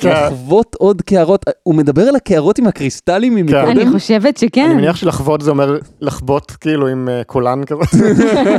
כן. 0.00 0.10
לחוות 0.10 0.76
עוד 0.78 1.02
קערות, 1.02 1.44
הוא 1.62 1.74
מדבר 1.74 2.02
על 2.02 2.16
הקערות 2.16 2.58
עם 2.58 2.66
הקריסטלים 2.66 3.32
כן. 3.32 3.40
ממקודם? 3.42 3.68
אני 3.68 3.90
חושבת 3.90 4.36
שכן. 4.36 4.64
אני 4.64 4.74
מניח 4.74 4.96
שלחוות 4.96 5.40
זה 5.40 5.50
אומר 5.50 5.78
לחבוט 6.00 6.52
כאילו 6.60 6.88
עם 6.88 7.08
אה, 7.08 7.24
קולן 7.24 7.64
כזה. 7.64 7.80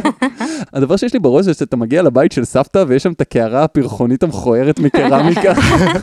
הדבר 0.74 0.96
שיש 0.98 1.14
לי 1.14 1.20
בראש 1.20 1.46
זה 1.46 1.54
שאתה 1.54 1.78
מגיע 1.78 2.02
לבית 2.02 2.32
של 2.32 2.46
סבתא 2.46 2.84
ויש 2.88 3.04
שם 3.04 3.12
את 3.12 3.22
הקערה 3.22 3.64
הפרחונית 3.64 4.24
המכוערת 4.24 4.80
מקרמיקה 4.80 5.54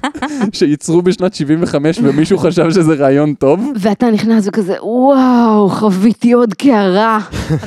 שייצרו 0.53 1.03
בשנת 1.03 1.35
75 1.35 1.99
ומישהו 2.03 2.39
חשב 2.39 2.71
שזה 2.71 2.95
רעיון 2.95 3.35
טוב. 3.35 3.73
ואתה 3.77 4.11
נכנס 4.11 4.49
וכזה, 4.49 4.75
וואו, 4.83 5.69
חוויתי 5.69 6.33
עוד 6.33 6.55
קערה. 6.55 7.19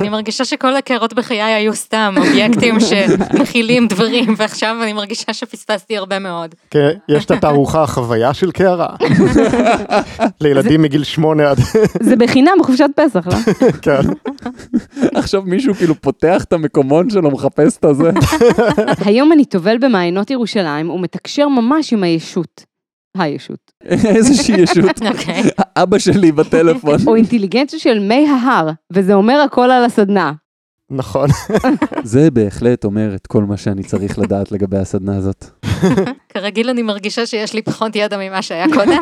אני 0.01 0.09
מרגישה 0.09 0.45
שכל 0.45 0.75
הקערות 0.75 1.13
בחיי 1.13 1.41
היו 1.41 1.73
סתם 1.73 2.15
אובייקטים 2.17 2.79
שמכילים 2.79 3.87
דברים, 3.87 4.33
ועכשיו 4.37 4.75
אני 4.85 4.93
מרגישה 4.93 5.33
שפספסתי 5.33 5.97
הרבה 5.97 6.19
מאוד. 6.19 6.55
כן, 6.69 6.89
יש 7.09 7.25
את 7.25 7.31
התערוכה 7.31 7.83
החוויה 7.83 8.33
של 8.33 8.51
קערה. 8.51 8.95
לילדים 10.41 10.81
מגיל 10.81 11.03
שמונה 11.03 11.49
עד... 11.49 11.57
זה 11.99 12.15
בחינם 12.15 12.51
בחופשת 12.59 12.89
פסח, 12.95 13.27
לא? 13.27 13.35
כן. 13.81 14.01
עכשיו 15.15 15.41
מישהו 15.41 15.73
כאילו 15.73 15.95
פותח 16.01 16.43
את 16.43 16.53
המקומון 16.53 17.09
שלו, 17.09 17.31
מחפש 17.31 17.77
את 17.77 17.85
הזה. 17.85 18.09
היום 19.05 19.31
אני 19.31 19.45
טובל 19.45 19.77
במעיינות 19.77 20.31
ירושלים 20.31 20.89
ומתקשר 20.89 21.47
ממש 21.47 21.93
עם 21.93 22.03
הישות. 22.03 22.65
הישות. 23.17 23.71
איזושהי 23.83 24.61
ישות. 24.61 25.01
אוקיי. 25.11 25.43
האבא 25.57 25.99
שלי 25.99 26.31
בטלפון. 26.31 26.99
או 27.07 27.15
אינטליגנציה 27.15 27.79
של 27.79 27.99
מי 27.99 28.27
ההר, 28.29 28.69
וזה 28.93 29.13
אומר 29.13 29.41
הכל 29.41 29.71
על 29.71 29.85
הסדנה. 29.85 30.31
נכון. 30.89 31.29
זה 32.03 32.31
בהחלט 32.31 32.85
אומר 32.85 33.15
את 33.15 33.27
כל 33.27 33.43
מה 33.43 33.57
שאני 33.57 33.83
צריך 33.83 34.19
לדעת 34.19 34.51
לגבי 34.51 34.77
הסדנה 34.77 35.17
הזאת. 35.17 35.45
כרגיל 36.33 36.69
אני 36.69 36.81
מרגישה 36.81 37.25
שיש 37.25 37.53
לי 37.53 37.61
פחות 37.61 37.95
ידע 37.95 38.17
ממה 38.17 38.41
שהיה 38.41 38.65
קודם. 38.73 39.01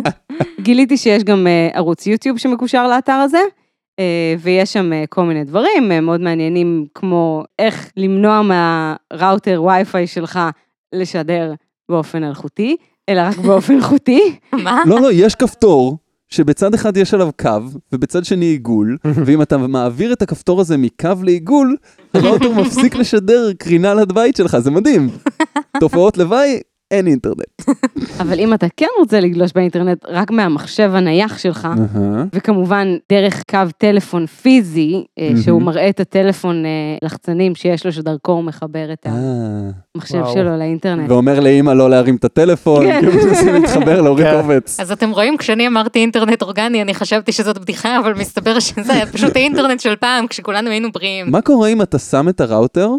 גיליתי 0.60 0.96
שיש 0.96 1.24
גם 1.24 1.46
אה, 1.46 1.68
ערוץ 1.74 2.06
יוטיוב 2.06 2.38
שמקושר 2.38 2.88
לאתר 2.88 3.12
הזה, 3.12 3.40
אה, 3.98 4.34
ויש 4.38 4.72
שם 4.72 4.92
אה, 4.92 5.04
כל 5.08 5.24
מיני 5.24 5.44
דברים 5.44 5.88
מאוד 6.02 6.20
מעניינים, 6.20 6.86
כמו 6.94 7.44
איך 7.58 7.90
למנוע 7.96 8.42
מהראוטר 8.42 9.62
וי-פיי 9.62 10.06
שלך 10.06 10.40
לשדר 10.94 11.52
באופן 11.88 12.24
אלחוטי, 12.24 12.76
אלא 13.08 13.20
רק 13.20 13.38
באופן 13.38 13.80
חוטי. 13.80 14.38
מה? 14.52 14.82
לא, 14.86 15.00
לא, 15.00 15.12
יש 15.12 15.34
כפתור 15.34 15.98
שבצד 16.32 16.74
אחד 16.74 16.96
יש 16.96 17.14
עליו 17.14 17.30
קו, 17.40 17.58
ובצד 17.92 18.24
שני 18.24 18.44
עיגול, 18.44 18.98
ואם 19.26 19.42
אתה 19.42 19.58
מעביר 19.58 20.12
את 20.12 20.22
הכפתור 20.22 20.60
הזה 20.60 20.76
מקו 20.76 21.08
לעיגול, 21.22 21.76
הראוטר 22.14 22.52
מפסיק 22.60 22.94
לשדר 22.94 23.52
קרינה 23.58 23.94
לבית 23.94 24.36
שלך, 24.36 24.58
זה 24.58 24.70
מדהים. 24.70 25.10
תופעות 25.80 26.18
לוואי, 26.18 26.60
אין 26.92 27.06
אינטרנט. 27.06 27.62
אבל 28.20 28.40
אם 28.40 28.54
אתה 28.54 28.66
כן 28.76 28.86
רוצה 28.98 29.20
לגלוש 29.20 29.52
באינטרנט 29.52 30.04
רק 30.08 30.30
מהמחשב 30.30 30.90
הנייח 30.94 31.38
שלך. 31.38 31.68
וכמובן 32.32 32.96
דרך 33.12 33.42
קו 33.50 33.58
טלפון 33.78 34.26
פיזי, 34.26 35.04
אה. 35.18 35.30
שהוא 35.44 35.62
מראה 35.62 35.88
את 35.88 36.00
הטלפון 36.00 36.64
אה, 36.64 36.70
לחצנים 37.02 37.54
שיש 37.54 37.86
לו, 37.86 37.92
שדרכו 37.92 38.32
הוא 38.32 38.44
מחבר 38.44 38.92
את 38.92 39.06
אה. 39.06 39.12
המחשב. 39.94 40.22
שלו 40.34 40.56
לאינטרנט. 40.58 41.10
ואומר 41.10 41.40
לאמא 41.40 41.70
לא 41.70 41.90
להרים 41.90 42.16
את 42.16 42.24
הטלפון, 42.24 42.86
כן. 42.86 43.00
כי 43.00 43.06
הם 43.06 43.28
מנסים 43.28 43.54
להתחבר 43.54 44.00
להוריד 44.00 44.26
כן. 44.26 44.42
קובץ. 44.42 44.80
אז 44.80 44.92
אתם 44.92 45.10
רואים, 45.10 45.36
כשאני 45.36 45.66
אמרתי 45.66 45.98
אינטרנט 45.98 46.42
אורגני, 46.42 46.82
אני 46.82 46.94
חשבתי 46.94 47.32
שזאת 47.32 47.58
בדיחה, 47.58 47.98
אבל 47.98 48.14
מסתבר 48.14 48.60
שזה 48.60 48.92
היה 48.92 49.06
פשוט 49.06 49.36
האינטרנט 49.36 49.80
של 49.80 49.96
פעם, 49.96 50.26
כשכולנו 50.26 50.70
היינו 50.70 50.92
בריאים. 50.92 51.30
מה 51.30 51.40
קורה 51.40 51.68
אם 51.68 51.82
אתה 51.82 51.98
שם 51.98 52.28
את 52.28 52.40
הראוטר, 52.40 52.90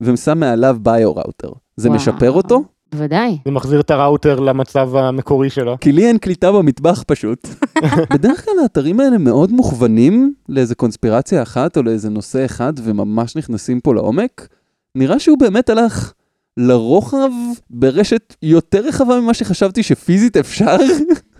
ושם 0.00 0.38
מעליו 0.38 0.76
ביו 0.80 1.16
ראוטר? 1.16 1.48
זה 1.76 1.88
וואו. 1.88 2.00
משפר 2.00 2.30
אותו? 2.30 2.62
בוודאי. 2.92 3.38
זה 3.44 3.50
מחזיר 3.50 3.80
את 3.80 3.90
הראוטר 3.90 4.40
למצב 4.40 4.96
המקורי 4.96 5.50
שלו. 5.50 5.76
כי 5.80 5.92
לי 5.92 6.06
אין 6.06 6.18
קליטה 6.18 6.52
במטבח 6.52 7.02
פשוט. 7.06 7.48
בדרך 8.14 8.44
כלל 8.44 8.54
האתרים 8.62 9.00
האלה 9.00 9.18
מאוד 9.18 9.52
מוכוונים 9.52 10.34
לאיזה 10.48 10.74
קונספירציה 10.74 11.42
אחת 11.42 11.76
או 11.76 11.82
לאיזה 11.82 12.10
נושא 12.10 12.44
אחד 12.44 12.72
וממש 12.84 13.36
נכנסים 13.36 13.80
פה 13.80 13.94
לעומק. 13.94 14.48
נראה 14.94 15.18
שהוא 15.18 15.38
באמת 15.38 15.70
הלך 15.70 16.12
לרוחב 16.56 17.30
ברשת 17.70 18.34
יותר 18.42 18.80
רחבה 18.80 19.20
ממה 19.20 19.34
שחשבתי 19.34 19.82
שפיזית 19.82 20.36
אפשר. 20.36 20.76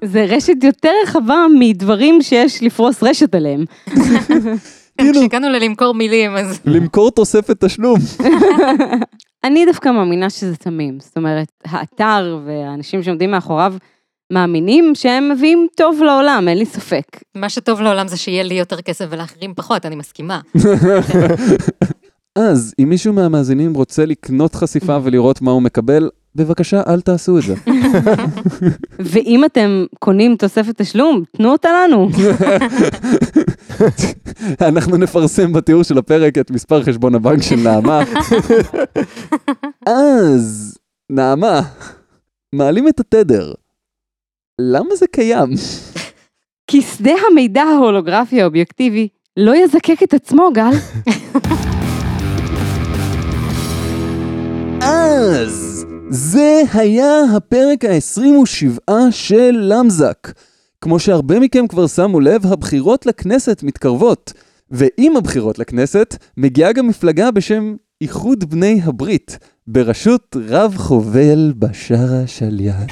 זה 0.04 0.24
רשת 0.24 0.64
יותר 0.64 0.90
רחבה 1.04 1.46
מדברים 1.58 2.22
שיש 2.22 2.62
לפרוס 2.62 3.02
רשת 3.02 3.34
עליהם. 3.34 3.64
כן, 4.98 5.04
כאילו- 5.04 5.20
כשהגענו 5.20 5.48
ללמכור 5.48 5.94
מילים, 5.94 6.36
אז 6.36 6.60
למכור 6.64 7.10
תוספת 7.10 7.64
תשלום. 7.64 7.98
אני 9.44 9.66
דווקא 9.66 9.88
מאמינה 9.88 10.30
שזה 10.30 10.56
תמים. 10.56 11.00
זאת 11.00 11.16
אומרת, 11.16 11.48
האתר 11.64 12.38
והאנשים 12.46 13.02
שעומדים 13.02 13.30
מאחוריו 13.30 13.74
מאמינים 14.32 14.94
שהם 14.94 15.28
מביאים 15.28 15.66
טוב 15.76 16.02
לעולם, 16.02 16.44
אין 16.48 16.58
לי 16.58 16.66
ספק. 16.66 17.04
מה 17.34 17.48
שטוב 17.48 17.80
לעולם 17.80 18.08
זה 18.08 18.16
שיהיה 18.16 18.42
לי 18.42 18.54
יותר 18.54 18.80
כסף 18.82 19.04
ולאחרים 19.10 19.54
פחות, 19.54 19.86
אני 19.86 19.96
מסכימה. 19.96 20.40
אז 22.38 22.74
אם 22.78 22.88
מישהו 22.88 23.12
מהמאזינים 23.12 23.74
רוצה 23.74 24.06
לקנות 24.06 24.54
חשיפה 24.54 24.98
ולראות 25.02 25.42
מה 25.42 25.50
הוא 25.50 25.62
מקבל, 25.62 26.08
בבקשה 26.34 26.82
אל 26.88 27.00
תעשו 27.00 27.38
את 27.38 27.42
זה. 27.42 27.54
ואם 28.98 29.44
אתם 29.44 29.84
קונים 29.98 30.36
תוספת 30.36 30.80
תשלום, 30.80 31.22
תנו 31.36 31.52
אותה 31.52 31.68
לנו. 31.84 32.08
אנחנו 34.60 34.96
נפרסם 34.96 35.52
בתיאור 35.52 35.82
של 35.82 35.98
הפרק 35.98 36.38
את 36.38 36.50
מספר 36.50 36.82
חשבון 36.82 37.14
הבנק 37.14 37.42
של 37.42 37.56
נעמה. 37.56 38.02
אז, 39.86 40.78
נעמה, 41.10 41.60
מעלים 42.54 42.88
את 42.88 43.00
התדר. 43.00 43.52
למה 44.60 44.96
זה 44.96 45.06
קיים? 45.06 45.50
כי 46.66 46.82
שדה 46.82 47.12
המידע 47.30 47.62
ההולוגרפי 47.62 48.42
האובייקטיבי 48.42 49.08
לא 49.36 49.56
יזקק 49.56 50.02
את 50.02 50.14
עצמו, 50.14 50.50
גל. 50.54 50.72
אז, 54.80 55.86
זה 56.14 56.62
היה 56.72 57.22
הפרק 57.36 57.84
ה-27 57.84 58.92
של 59.10 59.50
למזק. 59.60 60.32
כמו 60.80 60.98
שהרבה 60.98 61.40
מכם 61.40 61.66
כבר 61.66 61.86
שמו 61.86 62.20
לב, 62.20 62.46
הבחירות 62.46 63.06
לכנסת 63.06 63.62
מתקרבות. 63.62 64.32
ועם 64.70 65.16
הבחירות 65.16 65.58
לכנסת, 65.58 66.16
מגיעה 66.36 66.72
גם 66.72 66.86
מפלגה 66.86 67.30
בשם 67.30 67.76
איחוד 68.00 68.50
בני 68.50 68.80
הברית, 68.84 69.38
בראשות 69.66 70.36
רב 70.48 70.74
חובל 70.76 71.52
בשארה 71.58 72.26
שליין. 72.26 72.86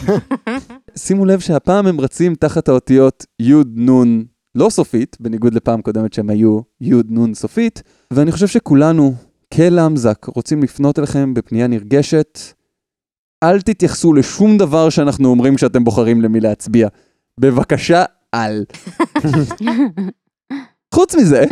שימו 1.04 1.24
לב 1.24 1.40
שהפעם 1.40 1.86
הם 1.86 2.00
רצים 2.00 2.34
תחת 2.34 2.68
האותיות 2.68 3.26
י' 3.40 3.54
נ' 3.76 4.22
לא 4.54 4.70
סופית, 4.70 5.16
בניגוד 5.20 5.54
לפעם 5.54 5.82
קודמת 5.82 6.12
שהם 6.12 6.30
היו 6.30 6.60
י' 6.80 6.94
נ' 7.08 7.34
סופית, 7.34 7.82
ואני 8.10 8.32
חושב 8.32 8.46
שכולנו, 8.46 9.14
כלמזק, 9.54 10.24
רוצים 10.24 10.62
לפנות 10.62 10.98
אליכם 10.98 11.34
בפנייה 11.34 11.66
נרגשת. 11.66 12.38
אל 13.42 13.60
תתייחסו 13.60 14.12
לשום 14.12 14.58
דבר 14.58 14.90
שאנחנו 14.90 15.28
אומרים 15.28 15.54
כשאתם 15.54 15.84
בוחרים 15.84 16.20
למי 16.20 16.40
להצביע. 16.40 16.88
בבקשה, 17.38 18.04
אל. 18.34 18.64
חוץ 20.94 21.14
מזה, 21.14 21.44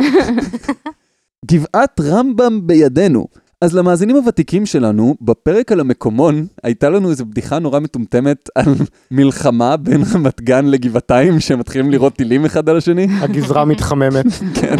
גבעת 1.45 1.99
רמב"ם 1.99 2.67
בידינו. 2.67 3.27
אז 3.61 3.75
למאזינים 3.75 4.15
הוותיקים 4.15 4.65
שלנו, 4.65 5.15
בפרק 5.21 5.71
על 5.71 5.79
המקומון, 5.79 6.47
הייתה 6.63 6.89
לנו 6.89 7.09
איזו 7.09 7.25
בדיחה 7.25 7.59
נורא 7.59 7.79
מטומטמת 7.79 8.49
על 8.55 8.75
מלחמה 9.11 9.77
בין 9.77 10.01
רמת 10.13 10.41
גן 10.41 10.65
לגבעתיים, 10.65 11.39
שמתחילים 11.39 11.91
לירות 11.91 12.13
טילים 12.15 12.45
אחד 12.45 12.69
על 12.69 12.77
השני. 12.77 13.07
הגזרה 13.19 13.65
מתחממת. 13.65 14.25
כן. 14.61 14.75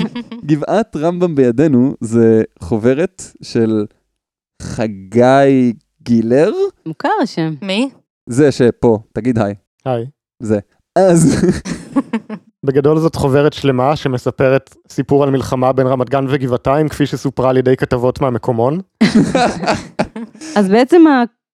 גבעת 0.46 0.96
רמב"ם 0.96 1.36
בידינו 1.36 1.96
זה 2.02 2.44
חוברת 2.60 3.24
של 3.42 3.86
חגי 4.62 5.74
גילר, 6.04 6.52
מוכר 6.86 7.10
השם. 7.24 7.54
מי? 7.62 7.90
זה 8.30 8.52
שפה, 8.52 9.00
תגיד 9.14 9.40
היי, 9.40 9.54
היי. 9.86 10.06
זה. 10.44 10.60
אז, 10.96 11.46
בגדול 12.66 13.00
זאת 13.00 13.16
חוברת 13.16 13.54
שלמה 13.54 13.96
שמספרת 13.96 14.76
סיפור 14.90 15.24
על 15.24 15.30
מלחמה 15.30 15.74
בין 15.74 15.88
רמת 15.88 16.10
גן 16.10 16.26
וגבעתיים, 16.30 16.90
כפי 16.90 17.06
שסופרה 17.06 17.50
על 17.50 17.58
ידי 17.58 17.78
כתבות 17.78 18.22
מהמקומון. 18.22 18.80
אז 20.58 20.70
בעצם 20.70 21.02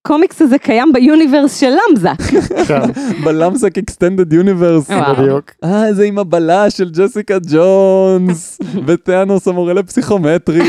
הקומיקס 0.06 0.42
הזה 0.42 0.58
קיים 0.58 0.92
ב 0.92 1.00
universe 1.00 1.60
של 1.60 1.72
למזק. 1.90 2.22
כן, 2.68 2.80
בלמזק 3.24 3.78
extended 3.78 4.32
universe. 4.32 4.90
בדיוק. 4.90 5.50
אה, 5.64 5.92
זה 5.92 6.04
עם 6.04 6.18
הבלש 6.18 6.76
של 6.76 6.90
ג'סיקה 6.90 7.38
ג'ונס, 7.52 8.58
ותאנוס 8.86 9.48
המורה 9.48 9.72
לפסיכומטרי. 9.72 10.60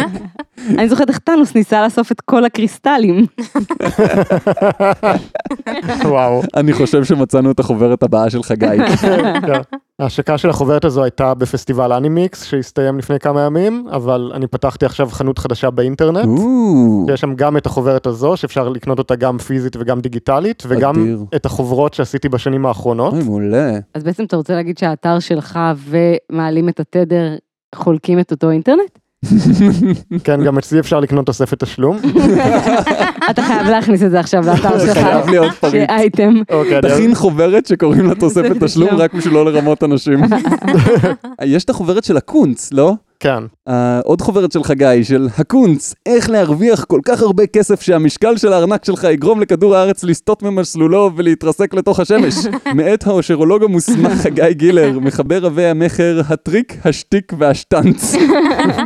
אני 0.78 0.88
זוכרת 0.88 1.08
איך 1.08 1.18
תאנוס 1.18 1.54
ניסה 1.54 1.84
לאסוף 1.84 2.12
את 2.12 2.20
כל 2.20 2.44
הקריסטלים. 2.44 3.26
וואו. 6.04 6.42
אני 6.56 6.72
חושב 6.72 7.04
שמצאנו 7.04 7.50
את 7.50 7.60
החוברת 7.60 8.02
הבאה 8.02 8.30
של 8.30 8.42
חגי. 8.42 8.66
ההשקה 9.98 10.38
של 10.38 10.50
החוברת 10.50 10.84
הזו 10.84 11.02
הייתה 11.02 11.34
בפסטיבל 11.34 11.92
אנימיקס 11.92 12.44
שהסתיים 12.44 12.98
לפני 12.98 13.18
כמה 13.18 13.40
ימים, 13.40 13.86
אבל 13.90 14.30
אני 14.34 14.46
פתחתי 14.46 14.86
עכשיו 14.86 15.08
חנות 15.10 15.38
חדשה 15.38 15.70
באינטרנט. 15.70 16.40
יש 17.12 17.20
שם 17.20 17.34
גם 17.34 17.56
את 17.56 17.66
החוברת 17.66 18.06
הזו 18.06 18.36
שאפשר 18.36 18.68
לקנות 18.68 18.98
אותה 18.98 19.16
גם 19.16 19.38
פיזית 19.38 19.76
וגם 19.76 20.00
דיגיטלית 20.00 20.62
וגם 20.66 20.94
אדיר. 20.94 21.24
את 21.36 21.46
החוברות 21.46 21.94
שעשיתי 21.94 22.28
בשנים 22.28 22.66
האחרונות. 22.66 23.12
אוי, 23.12 23.22
מעולה. 23.22 23.78
אז 23.94 24.02
בעצם 24.04 24.24
אתה 24.24 24.36
רוצה 24.36 24.54
להגיד 24.54 24.78
שהאתר 24.78 25.18
שלך 25.18 25.58
ומעלים 25.78 26.68
את 26.68 26.80
התדר 26.80 27.36
חולקים 27.74 28.20
את 28.20 28.30
אותו 28.30 28.50
אינטרנט? 28.50 28.98
כן, 30.24 30.44
גם 30.44 30.58
אצלי 30.58 30.80
אפשר 30.80 31.00
לקנות 31.00 31.26
תוספת 31.26 31.64
תשלום. 31.64 31.98
אתה 33.30 33.42
חייב 33.42 33.66
להכניס 33.66 34.02
את 34.02 34.10
זה 34.10 34.20
עכשיו 34.20 34.46
לאתר 34.46 34.78
זה 34.78 34.86
שלך. 34.86 34.98
חייב 34.98 35.28
להיות 35.28 35.52
פריט. 35.52 35.90
אייטם. 35.90 36.34
אוקיי, 36.50 36.80
תכין 36.82 37.14
חוברת 37.14 37.66
שקוראים 37.66 38.06
לה 38.06 38.14
תוספת 38.14 38.64
תשלום 38.64 38.90
רק 38.90 39.14
בשביל 39.14 39.34
לא 39.34 39.44
לרמות 39.44 39.84
אנשים. 39.84 40.20
יש 41.44 41.64
את 41.64 41.70
החוברת 41.70 42.04
של 42.04 42.16
הקונץ, 42.16 42.72
לא? 42.72 42.94
כן, 43.20 43.42
אה, 43.68 44.00
עוד 44.04 44.20
חוברת 44.20 44.52
של 44.52 44.64
חגי, 44.64 45.04
של 45.04 45.28
הקונץ, 45.38 45.94
איך 46.06 46.30
להרוויח 46.30 46.84
כל 46.84 47.00
כך 47.04 47.22
הרבה 47.22 47.46
כסף 47.46 47.80
שהמשקל 47.80 48.36
של 48.36 48.52
הארנק 48.52 48.84
שלך 48.84 49.04
יגרום 49.04 49.40
לכדור 49.40 49.76
הארץ 49.76 50.04
לסטות 50.04 50.42
ממסלולו 50.42 51.10
ולהתרסק 51.16 51.74
לתוך 51.74 52.00
השמש. 52.00 52.34
מאת 52.76 53.06
האושרולוג 53.06 53.64
המוסמך 53.64 54.12
חגי 54.12 54.54
גילר, 54.54 54.98
מחבר 54.98 55.38
רבי 55.38 55.64
המכר, 55.64 56.20
הטריק, 56.28 56.76
השטיק 56.84 57.32
והשטנץ. 57.38 58.14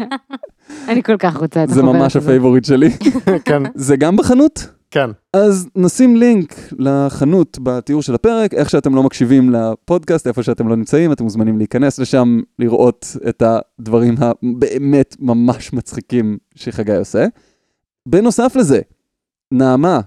אני 0.89 1.03
כל 1.03 1.17
כך 1.17 1.37
רוצה 1.37 1.65
את 1.65 1.69
זה 1.69 1.81
החוברת 1.81 1.97
ממש 1.97 2.17
הזאת. 2.17 2.29
ה 2.29 2.33
favorite 2.33 2.65
שלי. 2.65 2.91
כן, 3.45 3.63
זה 3.75 3.97
גם 3.97 4.17
בחנות? 4.17 4.67
כן. 4.93 5.11
אז 5.33 5.69
נשים 5.77 6.17
לינק 6.17 6.55
לחנות 6.79 7.59
בתיאור 7.63 8.03
של 8.03 8.15
הפרק, 8.15 8.55
איך 8.55 8.71
שאתם 8.71 8.95
לא 8.95 9.03
מקשיבים 9.03 9.51
לפודקאסט, 9.51 10.27
איפה 10.27 10.43
שאתם 10.43 10.69
לא 10.69 10.77
נמצאים, 10.77 11.13
אתם 11.13 11.25
מוזמנים 11.25 11.59
להיכנס 11.59 11.99
לשם, 11.99 12.41
לראות 12.59 13.07
את 13.29 13.43
הדברים 13.43 14.15
הבאמת 14.19 15.17
ממש 15.21 15.73
מצחיקים 15.73 16.39
שחגי 16.55 16.97
עושה. 16.97 17.27
בנוסף 18.09 18.57
לזה, 18.57 18.81
נעמה, 19.53 20.01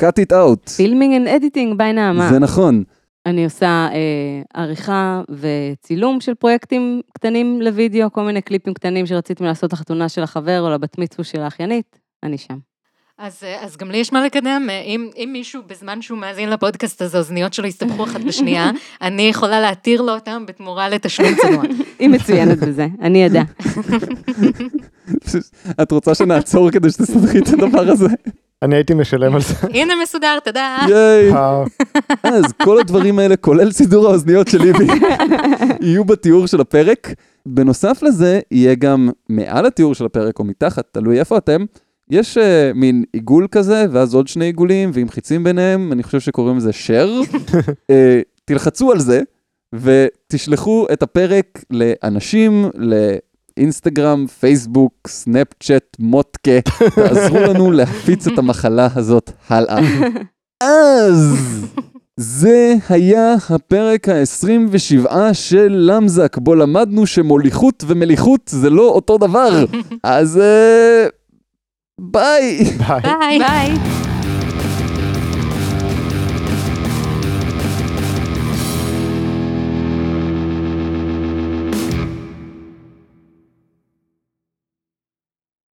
cut 0.00 0.22
it 0.22 0.32
out. 0.32 0.70
Filming 0.70 1.14
and 1.14 1.28
editing 1.28 1.78
by 1.78 1.92
נעמה. 1.92 2.28
זה 2.32 2.38
נכון. 2.38 2.82
אני 3.26 3.44
עושה 3.44 3.88
אה, 3.92 4.62
עריכה 4.62 5.22
וצילום 5.30 6.20
של 6.20 6.34
פרויקטים 6.34 7.00
קטנים 7.14 7.62
לוידאו, 7.62 8.12
כל 8.12 8.22
מיני 8.22 8.42
קליפים 8.42 8.74
קטנים 8.74 9.06
שרציתם 9.06 9.44
לעשות 9.44 9.72
לחתונה 9.72 10.08
של 10.08 10.22
החבר 10.22 10.60
או 10.60 10.70
לבת 10.70 10.98
מצווה 10.98 11.24
של 11.24 11.40
האחיינית, 11.40 12.00
אני 12.22 12.38
שם. 12.38 12.67
אז, 13.18 13.38
אה, 13.42 13.64
אז 13.64 13.76
גם 13.76 13.90
לי 13.90 13.98
יש 13.98 14.12
מה 14.12 14.24
לקדם, 14.26 14.66
אה, 14.70 14.80
אם, 14.80 15.10
אם 15.16 15.30
מישהו 15.32 15.62
בזמן 15.66 16.02
שהוא 16.02 16.18
מאזין 16.18 16.50
לפודקאסט 16.50 17.02
הזה, 17.02 17.16
האוזניות 17.16 17.52
שלו 17.52 17.66
יסתבכו 17.66 18.04
אחת 18.04 18.20
בשנייה, 18.20 18.70
אני 19.02 19.22
יכולה 19.22 19.60
להתיר 19.60 20.02
לו 20.02 20.14
אותם 20.14 20.44
בתמורה 20.46 20.88
לתשלום 20.88 21.34
צנוע. 21.42 21.62
היא 21.98 22.08
מצוינת 22.08 22.58
בזה, 22.58 22.86
אני 23.00 23.26
אדע. 23.26 23.42
את 25.82 25.92
רוצה 25.92 26.14
שנעצור 26.14 26.70
כדי 26.70 26.90
שתסתדרי 26.90 27.38
את 27.38 27.48
הדבר 27.48 27.90
הזה? 27.90 28.08
אני 28.62 28.76
הייתי 28.76 28.94
משלם 28.94 29.34
על 29.34 29.40
זה. 29.40 29.54
הנה 29.74 29.94
מסודר, 30.02 30.38
תודה. 30.44 30.76
ייי. 30.88 31.32
אה, 31.32 31.64
אז 32.22 32.44
כל 32.62 32.80
הדברים 32.80 33.18
האלה, 33.18 33.36
כולל 33.36 33.72
סידור 33.72 34.06
האוזניות 34.06 34.48
של 34.48 34.58
ליבי, 34.58 34.86
יהיו 35.80 36.04
בתיאור 36.04 36.46
של 36.46 36.60
הפרק. 36.60 37.08
בנוסף 37.46 38.02
לזה, 38.02 38.40
יהיה 38.50 38.74
גם 38.74 39.10
מעל 39.28 39.66
התיאור 39.66 39.94
של 39.94 40.04
הפרק, 40.04 40.38
או 40.38 40.44
מתחת, 40.44 40.84
תלוי 40.92 41.20
איפה 41.20 41.38
אתם, 41.38 41.64
יש 42.10 42.38
uh, 42.38 42.40
מין 42.74 43.04
עיגול 43.12 43.46
כזה, 43.50 43.86
ואז 43.90 44.14
עוד 44.14 44.28
שני 44.28 44.44
עיגולים, 44.44 44.90
ועם 44.92 45.08
חיצים 45.08 45.44
ביניהם, 45.44 45.92
אני 45.92 46.02
חושב 46.02 46.20
שקוראים 46.20 46.56
לזה 46.56 46.70
share. 46.70 47.34
uh, 47.34 47.94
תלחצו 48.44 48.92
על 48.92 48.98
זה, 48.98 49.22
ותשלחו 49.74 50.86
את 50.92 51.02
הפרק 51.02 51.64
לאנשים, 51.70 52.64
לאינסטגרם, 53.56 54.26
פייסבוק, 54.26 55.08
סנאפצ'אט, 55.08 55.96
מוטקה, 55.98 56.60
תעזרו 56.94 57.38
לנו 57.40 57.70
להפיץ 57.70 58.26
את 58.26 58.38
המחלה 58.38 58.88
הזאת 58.94 59.30
הלאה. 59.48 59.78
אז 60.60 61.36
זה 62.16 62.74
היה 62.88 63.34
הפרק 63.50 64.08
ה-27 64.08 65.10
של 65.32 65.68
למזק, 65.68 66.38
בו 66.38 66.54
למדנו 66.54 67.06
שמוליכות 67.06 67.84
ומליכות 67.86 68.40
זה 68.48 68.70
לא 68.70 68.88
אותו 68.88 69.18
דבר. 69.18 69.64
אז 70.02 70.38
אה, 70.38 71.06
ביי. 71.98 72.64
ביי. 72.64 73.00
ביי. 73.02 73.38
ביי. 73.38 74.07